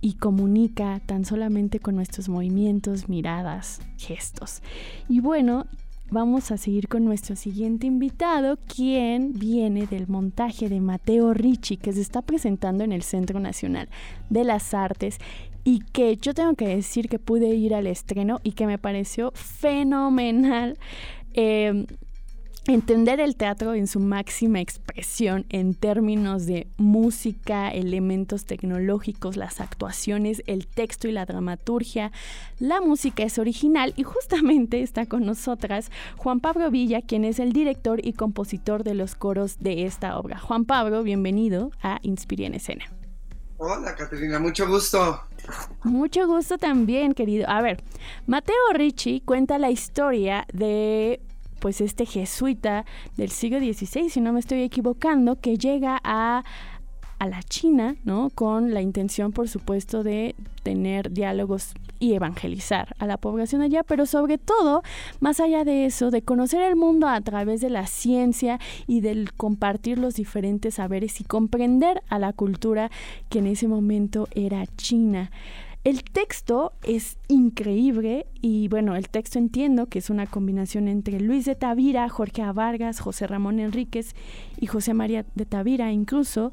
[0.00, 4.62] y comunica tan solamente con nuestros movimientos, miradas, gestos.
[5.08, 5.66] Y bueno,
[6.10, 11.92] vamos a seguir con nuestro siguiente invitado, quien viene del montaje de Mateo Ricci, que
[11.92, 13.88] se está presentando en el Centro Nacional
[14.28, 15.18] de las Artes
[15.64, 19.32] y que yo tengo que decir que pude ir al estreno y que me pareció
[19.34, 20.78] fenomenal.
[21.34, 21.86] Eh,
[22.66, 30.42] entender el teatro en su máxima expresión en términos de música, elementos tecnológicos, las actuaciones,
[30.46, 32.12] el texto y la dramaturgia.
[32.58, 37.52] La música es original y justamente está con nosotras Juan Pablo Villa, quien es el
[37.52, 40.38] director y compositor de los coros de esta obra.
[40.38, 42.84] Juan Pablo, bienvenido a Inspire en Escena.
[43.62, 45.20] Hola, Caterina, mucho gusto.
[45.84, 47.46] Mucho gusto también, querido.
[47.48, 47.82] A ver,
[48.26, 51.20] Mateo Ricci cuenta la historia de
[51.60, 52.84] pues este jesuita
[53.16, 56.42] del siglo XVI, si no me estoy equivocando, que llega a
[57.20, 58.30] a la China, ¿no?
[58.30, 64.06] Con la intención, por supuesto, de tener diálogos y evangelizar a la población allá, pero
[64.06, 64.82] sobre todo,
[65.20, 69.34] más allá de eso, de conocer el mundo a través de la ciencia y del
[69.34, 72.90] compartir los diferentes saberes y comprender a la cultura
[73.28, 75.30] que en ese momento era China.
[75.82, 81.46] El texto es increíble y bueno, el texto entiendo que es una combinación entre Luis
[81.46, 82.52] de Tavira, Jorge A.
[82.52, 84.14] Vargas, José Ramón Enríquez
[84.58, 86.52] y José María de Tavira incluso.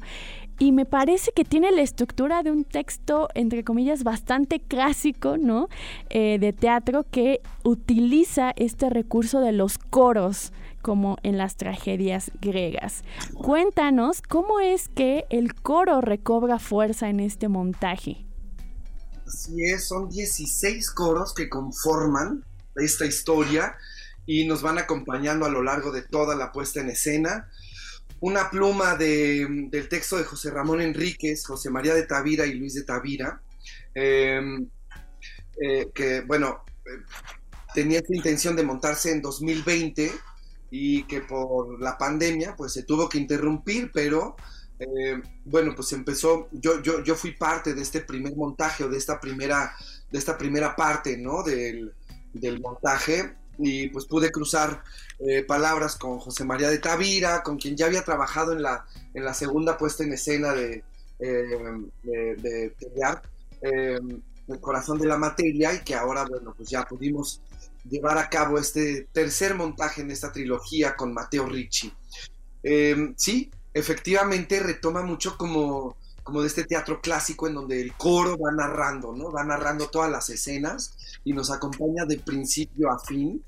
[0.58, 5.68] Y me parece que tiene la estructura de un texto, entre comillas, bastante clásico, ¿no?
[6.08, 13.04] Eh, de teatro que utiliza este recurso de los coros como en las tragedias griegas.
[13.34, 18.27] Cuéntanos cómo es que el coro recobra fuerza en este montaje.
[19.28, 22.42] Así es, son 16 coros que conforman
[22.76, 23.76] esta historia
[24.24, 27.50] y nos van acompañando a lo largo de toda la puesta en escena.
[28.20, 32.84] Una pluma del texto de José Ramón Enríquez, José María de Tavira y Luis de
[32.84, 33.42] Tavira,
[33.94, 34.66] em,
[35.60, 37.04] eh, que bueno, eh,
[37.74, 40.10] tenía esta intención de montarse en 2020
[40.70, 44.36] y que por la pandemia pues se tuvo que interrumpir, pero
[44.78, 48.96] eh, bueno, pues empezó, yo, yo, yo fui parte de este primer montaje o de
[48.96, 49.74] esta primera,
[50.10, 51.42] de esta primera parte, ¿no?
[51.42, 51.92] Del,
[52.32, 54.84] del montaje y pues pude cruzar
[55.18, 59.24] eh, palabras con José María de Tavira, con quien ya había trabajado en la, en
[59.24, 60.84] la segunda puesta en escena de,
[61.18, 61.56] eh,
[62.04, 62.72] de,
[63.60, 67.42] El corazón de la materia y que ahora, bueno, pues ya pudimos
[67.90, 71.92] llevar a cabo este tercer montaje en esta trilogía con Mateo Ricci.
[73.16, 78.52] sí, efectivamente retoma mucho como, como de este teatro clásico en donde el coro va
[78.52, 79.30] narrando, ¿no?
[79.30, 80.94] Va narrando todas las escenas
[81.24, 83.42] y nos acompaña de principio a fin.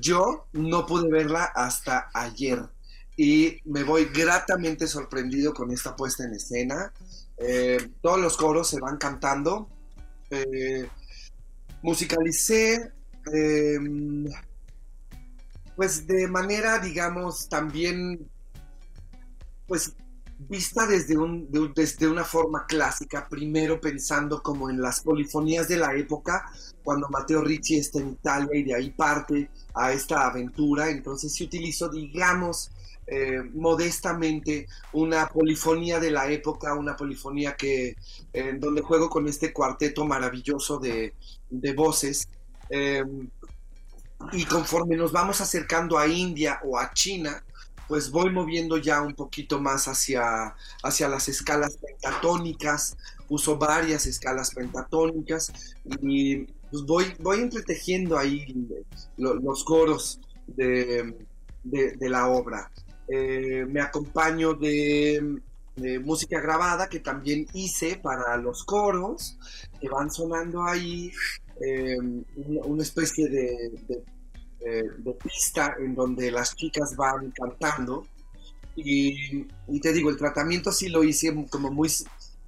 [0.00, 2.62] Yo no pude verla hasta ayer
[3.18, 6.92] y me voy gratamente sorprendido con esta puesta en escena.
[7.36, 9.68] Eh, todos los coros se van cantando.
[10.30, 10.88] Eh,
[11.82, 12.92] musicalicé
[13.32, 14.24] em,
[15.74, 18.30] pues de manera, digamos, también
[19.68, 19.94] pues
[20.38, 25.94] vista desde, un, desde una forma clásica, primero pensando como en las polifonías de la
[25.94, 26.50] época,
[26.82, 31.44] cuando Matteo Ricci está en Italia y de ahí parte a esta aventura, entonces se
[31.44, 32.70] utilizó, digamos,
[33.10, 37.96] eh, modestamente una polifonía de la época, una polifonía que
[38.32, 41.14] en donde juego con este cuarteto maravilloso de,
[41.74, 42.28] voces.
[42.70, 43.02] Eh,
[44.32, 47.42] y conforme nos vamos acercando a India o a China,
[47.88, 52.96] pues voy moviendo ya un poquito más hacia, hacia las escalas pentatónicas,
[53.28, 55.52] uso varias escalas pentatónicas
[56.02, 58.54] y pues voy, voy entretejiendo ahí
[59.16, 61.14] los coros de,
[62.00, 62.70] la obra.
[63.08, 65.40] Eh, me acompaño de,
[66.04, 69.38] música grabada que también hice para los coros,
[69.80, 71.12] que van sonando ahí
[71.60, 71.96] eh,
[72.34, 74.02] una, especie de
[74.60, 78.06] eh, de pista en donde las chicas van cantando.
[78.76, 79.44] Y,
[79.80, 81.90] te digo, el tratamiento sí lo hice como muy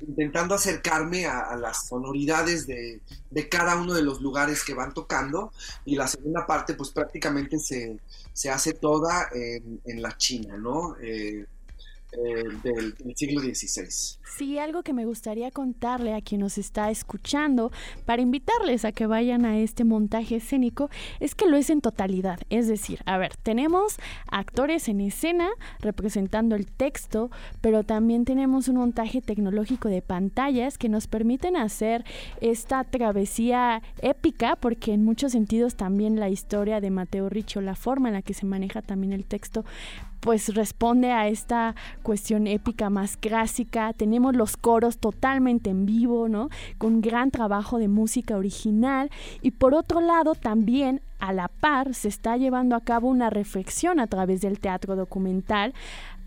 [0.01, 3.01] intentando acercarme a, las sonoridades de,
[3.31, 5.53] de, cada uno de los lugares que van tocando
[5.85, 7.99] y la segunda parte pues prácticamente se,
[8.33, 10.97] se hace toda en, en la China, ¿no?
[11.03, 11.47] Eh,
[12.13, 14.19] eh, del, siglo XVI.
[14.37, 17.71] Sí, algo que me gustaría contarle a quien nos está escuchando
[18.05, 20.91] para invitarles a que vayan a este montaje escénico
[21.21, 22.41] es que lo es en totalidad.
[22.49, 23.97] Es decir, a ver, tenemos
[24.31, 25.51] actores en escena
[25.81, 27.31] representando el texto,
[27.61, 32.05] pero también tenemos un montaje tecnológico de pantallas que nos permiten hacer
[32.41, 38.09] esta travesía épica, porque en muchos sentidos también la historia de Mateo Richo, la forma
[38.09, 39.65] en la que se maneja también el texto,
[40.21, 43.93] pues responde a esta cuestión épica más clásica.
[43.93, 46.51] Tenemos los coros totalmente en vivo, ¿no?
[46.79, 49.11] Con gran trabajo de música original.
[49.43, 54.01] Y por otro lado, también a la par se está llevando a cabo una reflexión
[54.01, 55.75] a través del teatro documental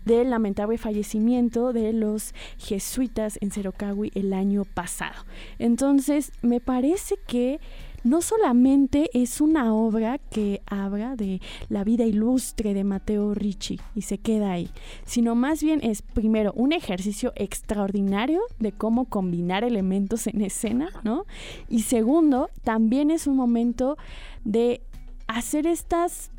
[0.04, 5.24] del lamentable fallecimiento de los jesuitas en Cerocagui el año pasado.
[5.58, 7.58] Entonces, me parece que
[8.04, 14.02] no solamente es una obra que habla de la vida ilustre de Mateo Ricci y
[14.02, 14.70] se queda ahí,
[15.04, 21.24] sino más bien es primero un ejercicio extraordinario de cómo combinar elementos en escena, ¿no?
[21.68, 23.96] Y segundo, también es un momento
[24.44, 24.82] de
[25.26, 26.30] hacer estas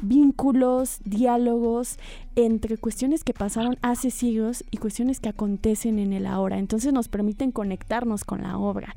[0.00, 1.98] vínculos, diálogos
[2.34, 6.58] entre cuestiones que pasaron hace siglos y cuestiones que acontecen en el ahora.
[6.58, 8.94] Entonces nos permiten conectarnos con la obra.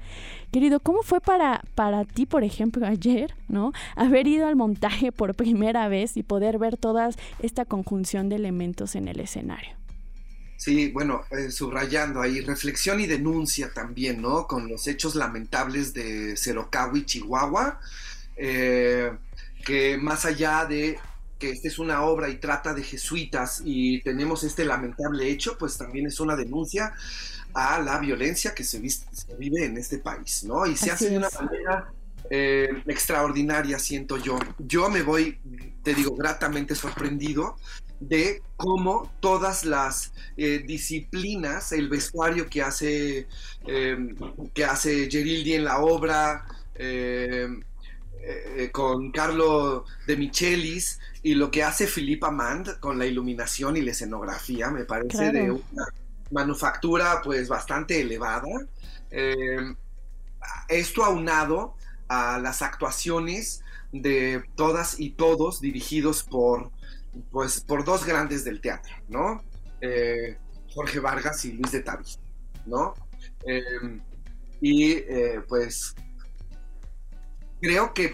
[0.52, 3.72] Querido, ¿cómo fue para, para ti, por ejemplo, ayer, ¿no?
[3.96, 8.96] Haber ido al montaje por primera vez y poder ver toda esta conjunción de elementos
[8.96, 9.80] en el escenario.
[10.60, 14.46] Sí, bueno, eh, subrayando ahí, reflexión y denuncia también, ¿no?
[14.46, 17.80] Con los hechos lamentables de Cerocahui, Chihuahua,
[18.36, 19.10] eh,
[19.70, 20.98] que más allá de
[21.38, 25.78] que esta es una obra y trata de jesuitas y tenemos este lamentable hecho, pues
[25.78, 26.92] también es una denuncia
[27.54, 28.82] a la violencia que se,
[29.38, 30.66] vive en este país, ¿no?
[30.66, 31.94] Y se hace de una manera
[32.32, 34.40] eh, extraordinaria, siento yo.
[34.58, 35.38] Yo me voy,
[35.84, 37.56] te digo, gratamente sorprendido
[38.00, 43.28] de cómo todas las eh, disciplinas, el vestuario que hace,
[43.68, 44.16] eh,
[44.56, 46.44] que hace Gerildi en la obra,
[48.72, 53.92] con Carlo de Michelis y lo que hace Philippa Mand con la iluminación y la
[53.92, 55.86] escenografía, me parece de una
[56.32, 58.48] manufactura pues bastante elevada.
[60.68, 61.76] esto aunado
[62.08, 66.72] a las actuaciones de todas y todos dirigidos por,
[67.32, 69.44] pues, por dos grandes del teatro, ¿no?
[69.82, 70.38] Eh,
[70.74, 72.06] Jorge Vargas y Luis de Tavi,
[72.66, 72.94] ¿no?
[74.62, 75.96] Y eh, pues
[77.62, 78.14] creo que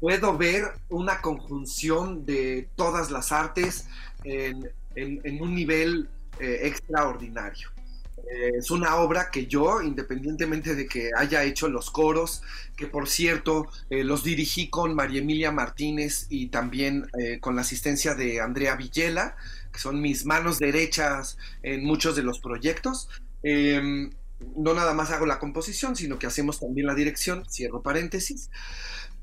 [0.00, 3.86] puedo ver una conjunción de todas las artes
[4.24, 4.72] en,
[5.40, 6.08] un nivel
[6.40, 7.72] eh, extraordinario.
[8.32, 12.42] Eh, es una obra que yo, independientemente de que haya hecho los coros,
[12.76, 17.62] que por cierto eh, los dirigí con María Emilia Martínez y también eh, con la
[17.62, 19.36] asistencia de Andrea Villela,
[19.72, 23.08] que son mis manos derechas en muchos de los proyectos.
[24.56, 28.50] No nada más hago la composición, sino que hacemos también la dirección, cierro paréntesis.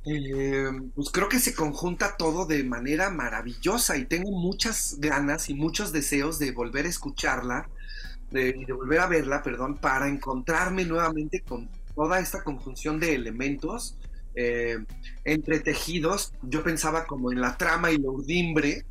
[0.06, 5.54] Em, pues creo que se conjunta todo de manera maravillosa y tengo muchas ganas y
[5.54, 7.68] muchos deseos de volver a escucharla
[8.32, 13.98] de, volver a verla, perdón, para encontrarme nuevamente con toda esta conjunción de elementos
[14.36, 14.78] eh,
[15.24, 16.34] entretejidos.
[16.44, 18.86] Yo pensaba como en la trama y la urdimbre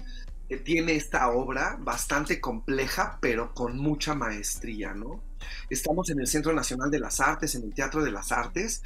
[0.48, 5.22] que tiene esta obra, bastante compleja, pero con mucha maestría, ¿no?
[5.70, 8.82] Estamos en el Centro Nacional de las Artes, en el Teatro de las Artes,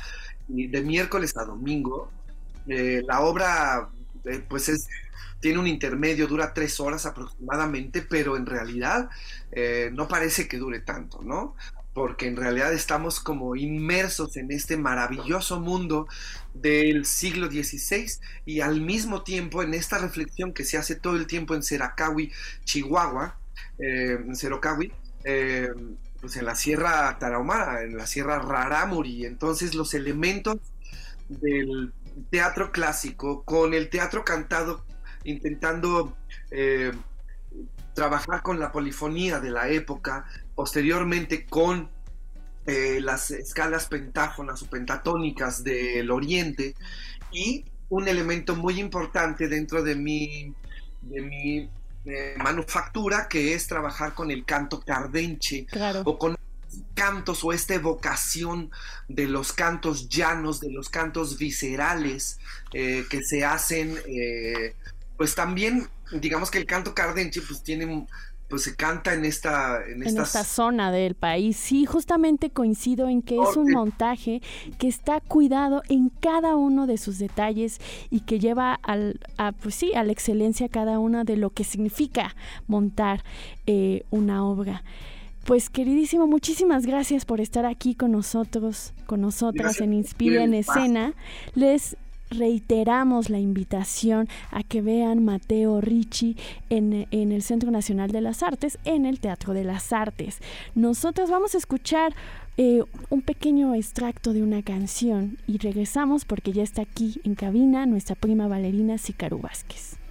[0.49, 2.11] y de miércoles a domingo.
[2.67, 3.89] Eh, la obra,
[4.25, 4.89] eh, pues es
[5.43, 9.11] tiene un intermedio, dura tres horas aproximadamente, pero en realidad
[9.51, 11.57] eh, no parece que dure tanto, ¿no?
[11.95, 16.07] Porque en realidad estamos como inmersos en este maravilloso mundo
[16.55, 18.07] del siglo XVI
[18.47, 22.31] y al mismo tiempo en esta reflexión que se hace todo el tiempo en Seracawi,
[22.65, 23.37] Chihuahua,
[23.79, 24.93] en Serocawi,
[25.25, 25.69] eh,
[26.23, 29.27] pues en la Sierra Tarahumara, en la Sierra Rarámuri.
[29.27, 30.57] Entonces los elementos
[31.29, 31.93] del
[32.31, 34.85] teatro clásico con el teatro cantado
[35.25, 36.17] intentando
[36.53, 36.93] eh,
[37.95, 41.91] trabajar con la polifonía de la época, posteriormente con
[42.67, 46.77] eh, las escalas pentáfonas o pentatónicas del Oriente
[47.33, 50.55] y un elemento muy importante dentro de mi,
[51.03, 51.71] de mi
[52.05, 55.67] eh, manufactura que es trabajar con el canto cardenche
[56.05, 56.37] o con
[56.95, 58.71] cantos o esta evocación
[59.09, 62.39] de los cantos llanos, de los cantos viscerales
[62.71, 63.99] que se hacen
[65.17, 68.07] pues también, digamos que el canto cardenche, pues tiene
[68.53, 71.57] pues se canta en esta en, esta zona del país.
[71.57, 74.43] Sí, justamente coincido en que es un montaje
[74.79, 77.81] que está cuidado en cada uno de sus detalles
[78.11, 81.65] y que lleva al, a, pues sí, a la excelencia cada una de lo que
[81.65, 82.37] significa
[82.67, 83.25] montar
[83.65, 84.85] eh, una obra.
[85.47, 91.15] Pues queridísimo, muchísimas gracias por estar aquí con nosotros, con nosotras en Inspira en Escena.
[91.55, 91.97] Les
[92.33, 96.37] reiteramos la invitación a que vean Mateo Ricci
[96.71, 100.39] en, el Centro Nacional de las Artes, en el Teatro de las Artes.
[100.75, 102.15] Nosotros vamos a escuchar
[102.57, 107.87] eh, un pequeño extracto de una canción y regresamos porque ya está aquí en cabina
[107.87, 110.02] nuestra prima bailarina Sicaru Vázquez.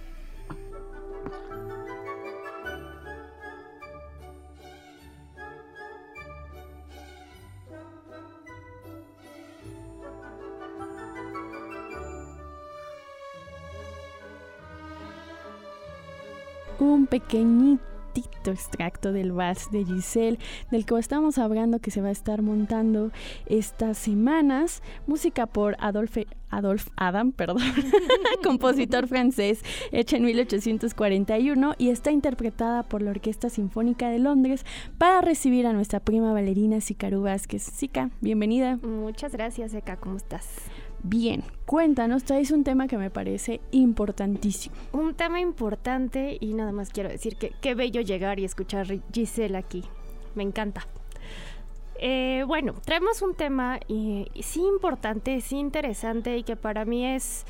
[17.12, 17.82] Pequeñito
[18.46, 20.38] extracto del vals de Giselle,
[20.70, 23.10] del que estamos hablando que se va a estar montando
[23.44, 24.82] estas semanas.
[25.06, 27.58] Música por Adolphe, Adolf Adam, perdón,
[28.42, 34.64] compositor francés, hecha en 1841 y está interpretada por la Orquesta Sinfónica de Londres
[34.96, 37.62] para recibir a nuestra prima bailarina Sicaru Vázquez.
[37.62, 38.78] Sica, bienvenida.
[38.82, 40.46] Muchas gracias, Eka, ¿cómo estás?
[41.04, 44.76] Bien, cuéntanos, traes un tema que me parece importantísimo.
[44.92, 49.56] Un tema importante y nada más quiero decir que qué bello llegar y escuchar Giselle
[49.56, 49.82] aquí.
[50.36, 50.86] Me encanta.
[51.98, 57.46] Eh, bueno, traemos un tema sí importante, sí interesante y que para mí es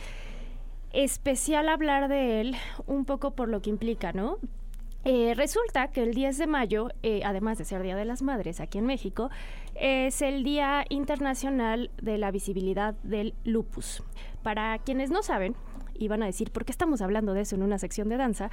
[0.93, 4.39] especial hablar de él un poco por lo que implica, ¿no?
[5.05, 8.61] Eh, resulta que el 10 de mayo, eh, además de ser Día de las Madres
[8.61, 9.31] aquí en México,
[9.75, 14.03] es el Día Internacional de la Visibilidad del Lupus.
[14.43, 15.57] Para quienes no saben,
[15.95, 18.51] y van a decir, ¿por qué estamos hablando de eso en una sección de danza?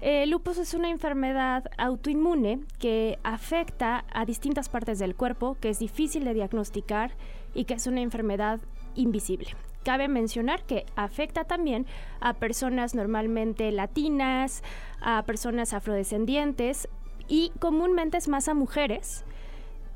[0.00, 5.78] El lupus es una enfermedad autoinmune que afecta a distintas partes del cuerpo, que es
[5.78, 7.12] difícil de diagnosticar
[7.54, 8.60] y que es una enfermedad
[8.96, 9.50] invisible.
[9.84, 11.86] Cabe mencionar que afecta también
[12.20, 14.62] a personas normalmente latinas,
[15.00, 16.88] a personas afrodescendientes
[17.28, 19.24] y comúnmente es más a mujeres,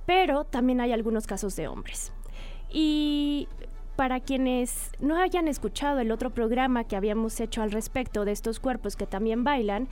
[0.07, 2.12] pero también hay algunos casos de hombres.
[2.70, 3.49] Y
[3.97, 8.61] para quienes no hayan escuchado el otro programa que habíamos hecho al respecto de estos
[8.61, 9.89] cuerpos que también bailan,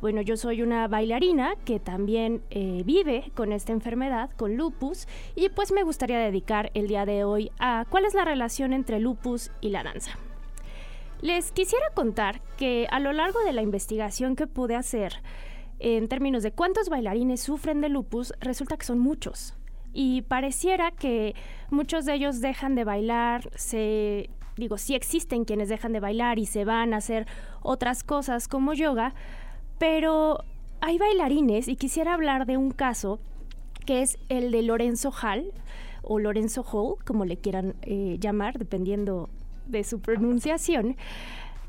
[0.00, 5.48] bueno, yo soy una bailarina que también eh, vive con esta enfermedad, con lupus, y
[5.50, 9.50] pues me gustaría dedicar el día de hoy a cuál es la relación entre lupus
[9.60, 10.12] y la danza.
[11.20, 15.14] Les quisiera contar que a lo largo de la investigación que pude hacer,
[15.78, 19.54] en términos de cuántos bailarines sufren de lupus, resulta que son muchos
[19.92, 21.34] y pareciera que
[21.70, 26.46] muchos de ellos dejan de bailar, se digo, sí existen quienes dejan de bailar y
[26.46, 27.26] se van a hacer
[27.62, 29.14] otras cosas como yoga,
[29.80, 30.44] pero
[30.82, 33.18] hay bailarines y quisiera hablar de un caso
[33.86, 35.54] que es el de Lorenzo Hall
[36.02, 39.30] o Lorenzo Hall, como le quieran eh, llamar, dependiendo
[39.66, 40.98] de su pronunciación,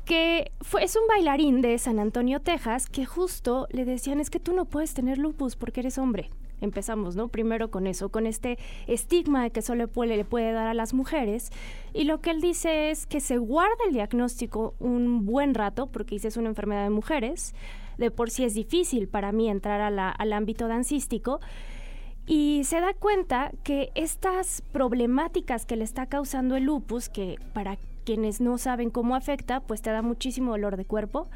[0.04, 4.40] que fue, es un bailarín de San Antonio, Texas, que justo le decían es que
[4.40, 6.28] tú no puedes tener lupus porque eres hombre
[6.60, 7.28] empezamos, ¿no?
[7.28, 11.50] Primero con eso, con este estigma que solo puede, le puede dar a las mujeres.
[11.92, 16.14] Y lo que él dice es que se guarda el diagnóstico un buen rato, porque
[16.14, 17.54] dice es una enfermedad de mujeres.
[17.98, 21.40] De por sí es difícil para mí entrar al ámbito dancístico.
[22.26, 27.78] Y se da cuenta que estas problemáticas que le está causando el lupus, que para
[28.04, 31.28] quienes no saben cómo afecta, pues te da muchísimo dolor de cuerpo,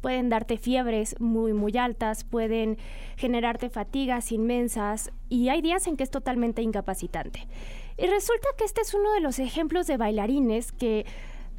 [0.00, 2.78] pueden darte fiebres muy, muy altas, pueden
[3.16, 7.46] generarte fatigas inmensas y hay días en que es totalmente incapacitante.
[7.96, 11.04] Y resulta que este es uno de los ejemplos de bailarines que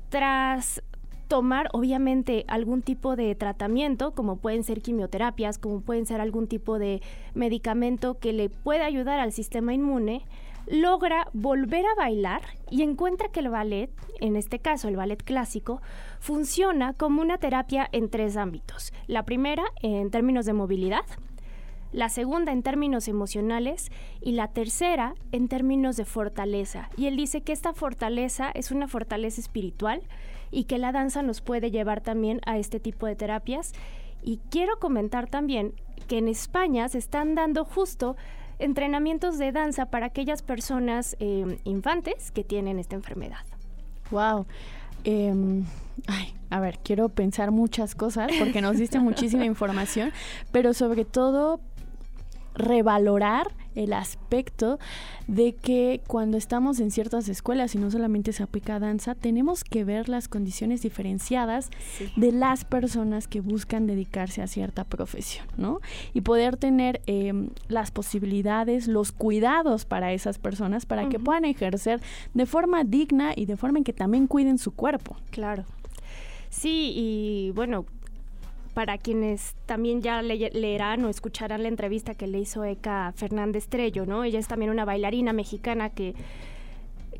[0.09, 0.81] tras
[1.29, 6.79] tomar obviamente algún tipo de tratamiento, como pueden ser quimioterapias, como pueden ser algún tipo
[6.79, 7.01] de
[7.35, 10.25] medicamento que le pueda ayudar al sistema inmune,
[10.65, 15.81] logra volver a bailar y encuentra que el ballet, en este caso el ballet clásico,
[16.19, 18.91] funciona como una terapia en tres ámbitos.
[19.05, 21.05] La primera en términos de movilidad,
[21.91, 26.89] la segunda en términos emocionales y la tercera en términos de fortaleza.
[26.97, 30.01] Y él dice que esta fortaleza es una fortaleza espiritual
[30.51, 33.73] y que la danza nos puede llevar también a este tipo de terapias.
[34.21, 35.73] Y quiero comentar también
[36.07, 38.15] que en España se están dando justo
[38.57, 43.45] entrenamientos de danza para aquellas personas eh, infantes que tienen esta enfermedad.
[44.11, 44.45] Wow.
[45.05, 45.63] Em,
[46.07, 50.11] ay, a ver, quiero pensar muchas cosas porque nos diste muchísima información,
[50.51, 51.61] pero sobre todo
[52.59, 54.77] revalorar el aspecto
[55.27, 59.83] de que cuando estamos en ciertas escuelas y no solamente se aplica danza, tenemos que
[59.83, 61.69] ver las condiciones diferenciadas
[62.15, 65.79] de las personas que buscan dedicarse a cierta profesión, ¿no?
[66.13, 72.01] Y poder tener em, las posibilidades, los cuidados para esas personas para que puedan ejercer
[72.33, 75.15] de forma digna y de forma en que también cuiden su cuerpo.
[75.31, 75.63] Claro.
[76.49, 77.85] Sí, y bueno,
[78.79, 84.05] para quienes también ya leerán o escucharán la entrevista que le hizo Eka Fernández Trello,
[84.05, 84.23] ¿no?
[84.23, 86.15] Ella es también una bailarina mexicana que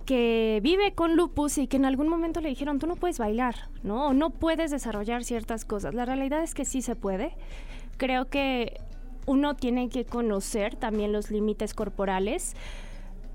[0.06, 3.56] que vive con lupus y que en algún momento le dijeron, tú no puedes bailar,
[3.84, 4.08] ¿no?
[4.08, 5.94] O no puedes desarrollar ciertas cosas.
[5.94, 7.34] La realidad es que sí se puede.
[7.98, 8.80] Creo que
[9.26, 12.56] uno tiene que conocer también los límites corporales.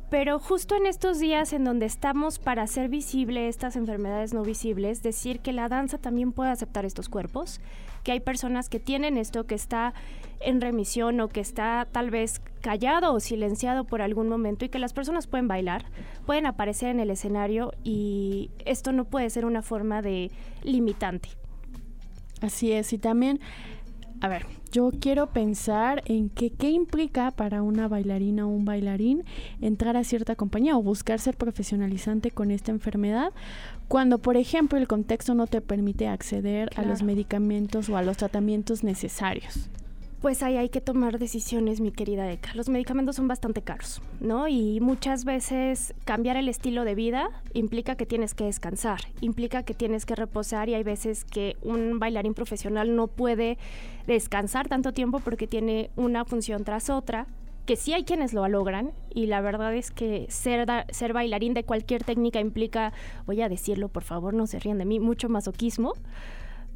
[0.09, 5.03] Pero justo en estos días en donde estamos para hacer visible estas enfermedades no visibles,
[5.03, 7.61] decir que la danza también puede aceptar estos cuerpos,
[8.05, 9.95] que hay personas que tienen esto que está
[10.41, 14.79] en remisión o que está tal vez callado o silenciado por algún momento y que
[14.79, 15.87] las personas pueden bailar,
[16.27, 20.31] pueden aparecer en el escenario y esto no puede ser una forma de
[20.63, 21.31] limitante.
[22.41, 23.41] Así es, y también
[24.21, 29.25] a ver, yo quiero pensar en qué implica para una bailarina o un bailarín
[29.61, 33.33] entrar a cierta compañía o buscar ser profesionalizante con esta enfermedad
[33.89, 38.17] cuando, por ejemplo, el contexto no te permite acceder a los medicamentos o a los
[38.17, 39.69] tratamientos necesarios
[40.25, 42.55] pues ahí hay que tomar decisiones, mi querida Eka.
[42.55, 44.49] Los medicamentos son bastante caros, ¿no?
[44.49, 49.75] Y muchas veces cambiar el estilo de vida implica que tienes que descansar, implica que
[49.75, 53.59] tienes que reposar y hay veces que un bailarín profesional no puede
[54.07, 57.27] descansar tanto tiempo porque tiene una función tras otra,
[57.67, 61.65] que sí hay quienes lo logran y la verdad es que ser, ser bailarín de
[61.65, 62.95] cualquier técnica implica,
[63.27, 65.93] voy a decirlo por favor, no se ríen de mí, mucho masoquismo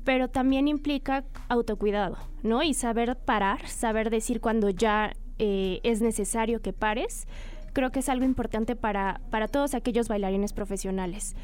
[0.09, 2.63] pero también implica autocuidado, ¿no?
[2.63, 7.29] Y saber parar, saber decir cuando ya eh, es necesario que pares,
[7.75, 11.37] creo que es algo importante para, para todos aquellos bailarines profesionales.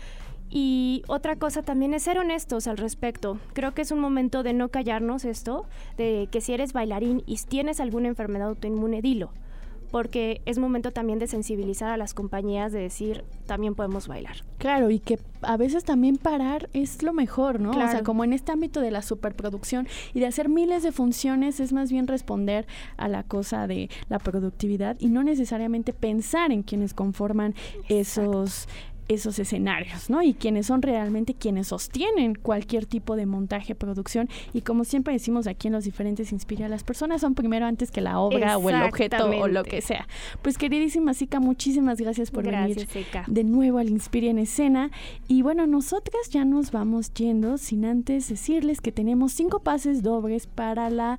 [0.48, 3.38] Y otra cosa también es ser honestos al respecto.
[3.52, 5.66] Creo que es un momento de no callarnos esto,
[5.98, 9.30] de que si eres bailarín y tienes alguna enfermedad autoinmune, dilo
[9.90, 14.36] porque es momento también de sensibilizar a las compañías de decir, también podemos bailar.
[14.58, 17.70] Claro, y que a veces también parar es lo mejor, ¿no?
[17.70, 21.60] O sea, como en este ámbito de la superproducción y de hacer miles de funciones
[21.60, 22.66] es más bien responder
[22.96, 27.54] a la cosa de la productividad y no necesariamente pensar en quienes conforman
[27.88, 28.68] esos
[29.08, 30.22] esos escenarios, ¿no?
[30.22, 34.28] Y quienes son realmente quienes sostienen cualquier tipo de montaje, producción.
[34.52, 38.00] Y como siempre decimos aquí en los diferentes Inspira, las personas son primero antes que
[38.00, 40.06] la obra o el objeto o lo que sea.
[40.42, 42.88] Pues queridísima Zika, muchísimas gracias por venir
[43.26, 44.90] de nuevo al Inspira en escena.
[45.28, 50.46] Y bueno, nosotras ya nos vamos yendo sin antes decirles que tenemos cinco pases dobles
[50.46, 51.18] para la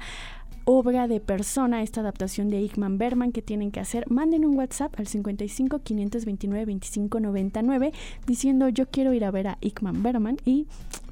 [0.65, 4.93] obra de persona, esta adaptación de Ickman Berman que tienen que hacer, manden un WhatsApp
[4.99, 7.93] al 55 529 25 99
[8.25, 10.67] diciendo yo quiero ir a ver a Ickman Berman y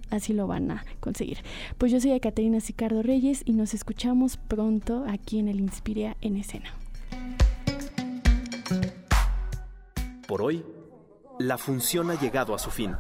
[0.10, 1.38] así lo van a conseguir.
[1.78, 6.38] Pues yo soy Ekaterina Sicardo Reyes y nos escuchamos pronto aquí en el Inspiria en
[6.38, 6.74] escena.
[10.28, 10.66] Por hoy,
[11.40, 12.96] la función ha llegado a su fin.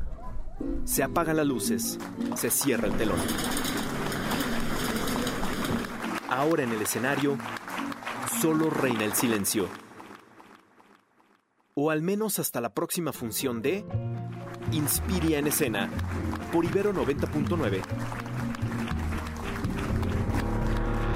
[0.85, 1.97] Se apagan las luces,
[2.35, 3.17] se cierra el telón.
[6.33, 7.37] Ahora en el escenario,
[8.41, 9.69] solo reina el silencio.
[11.75, 13.85] O al menos hasta la próxima función de
[14.71, 15.91] Inspiria en escena
[16.51, 17.81] por Ibero 90.9.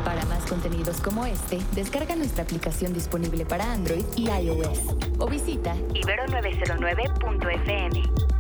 [0.06, 4.82] Para más contenidos como este, descarga nuestra aplicación disponible para Android y iOS
[5.18, 8.37] o visita ibero909.fm.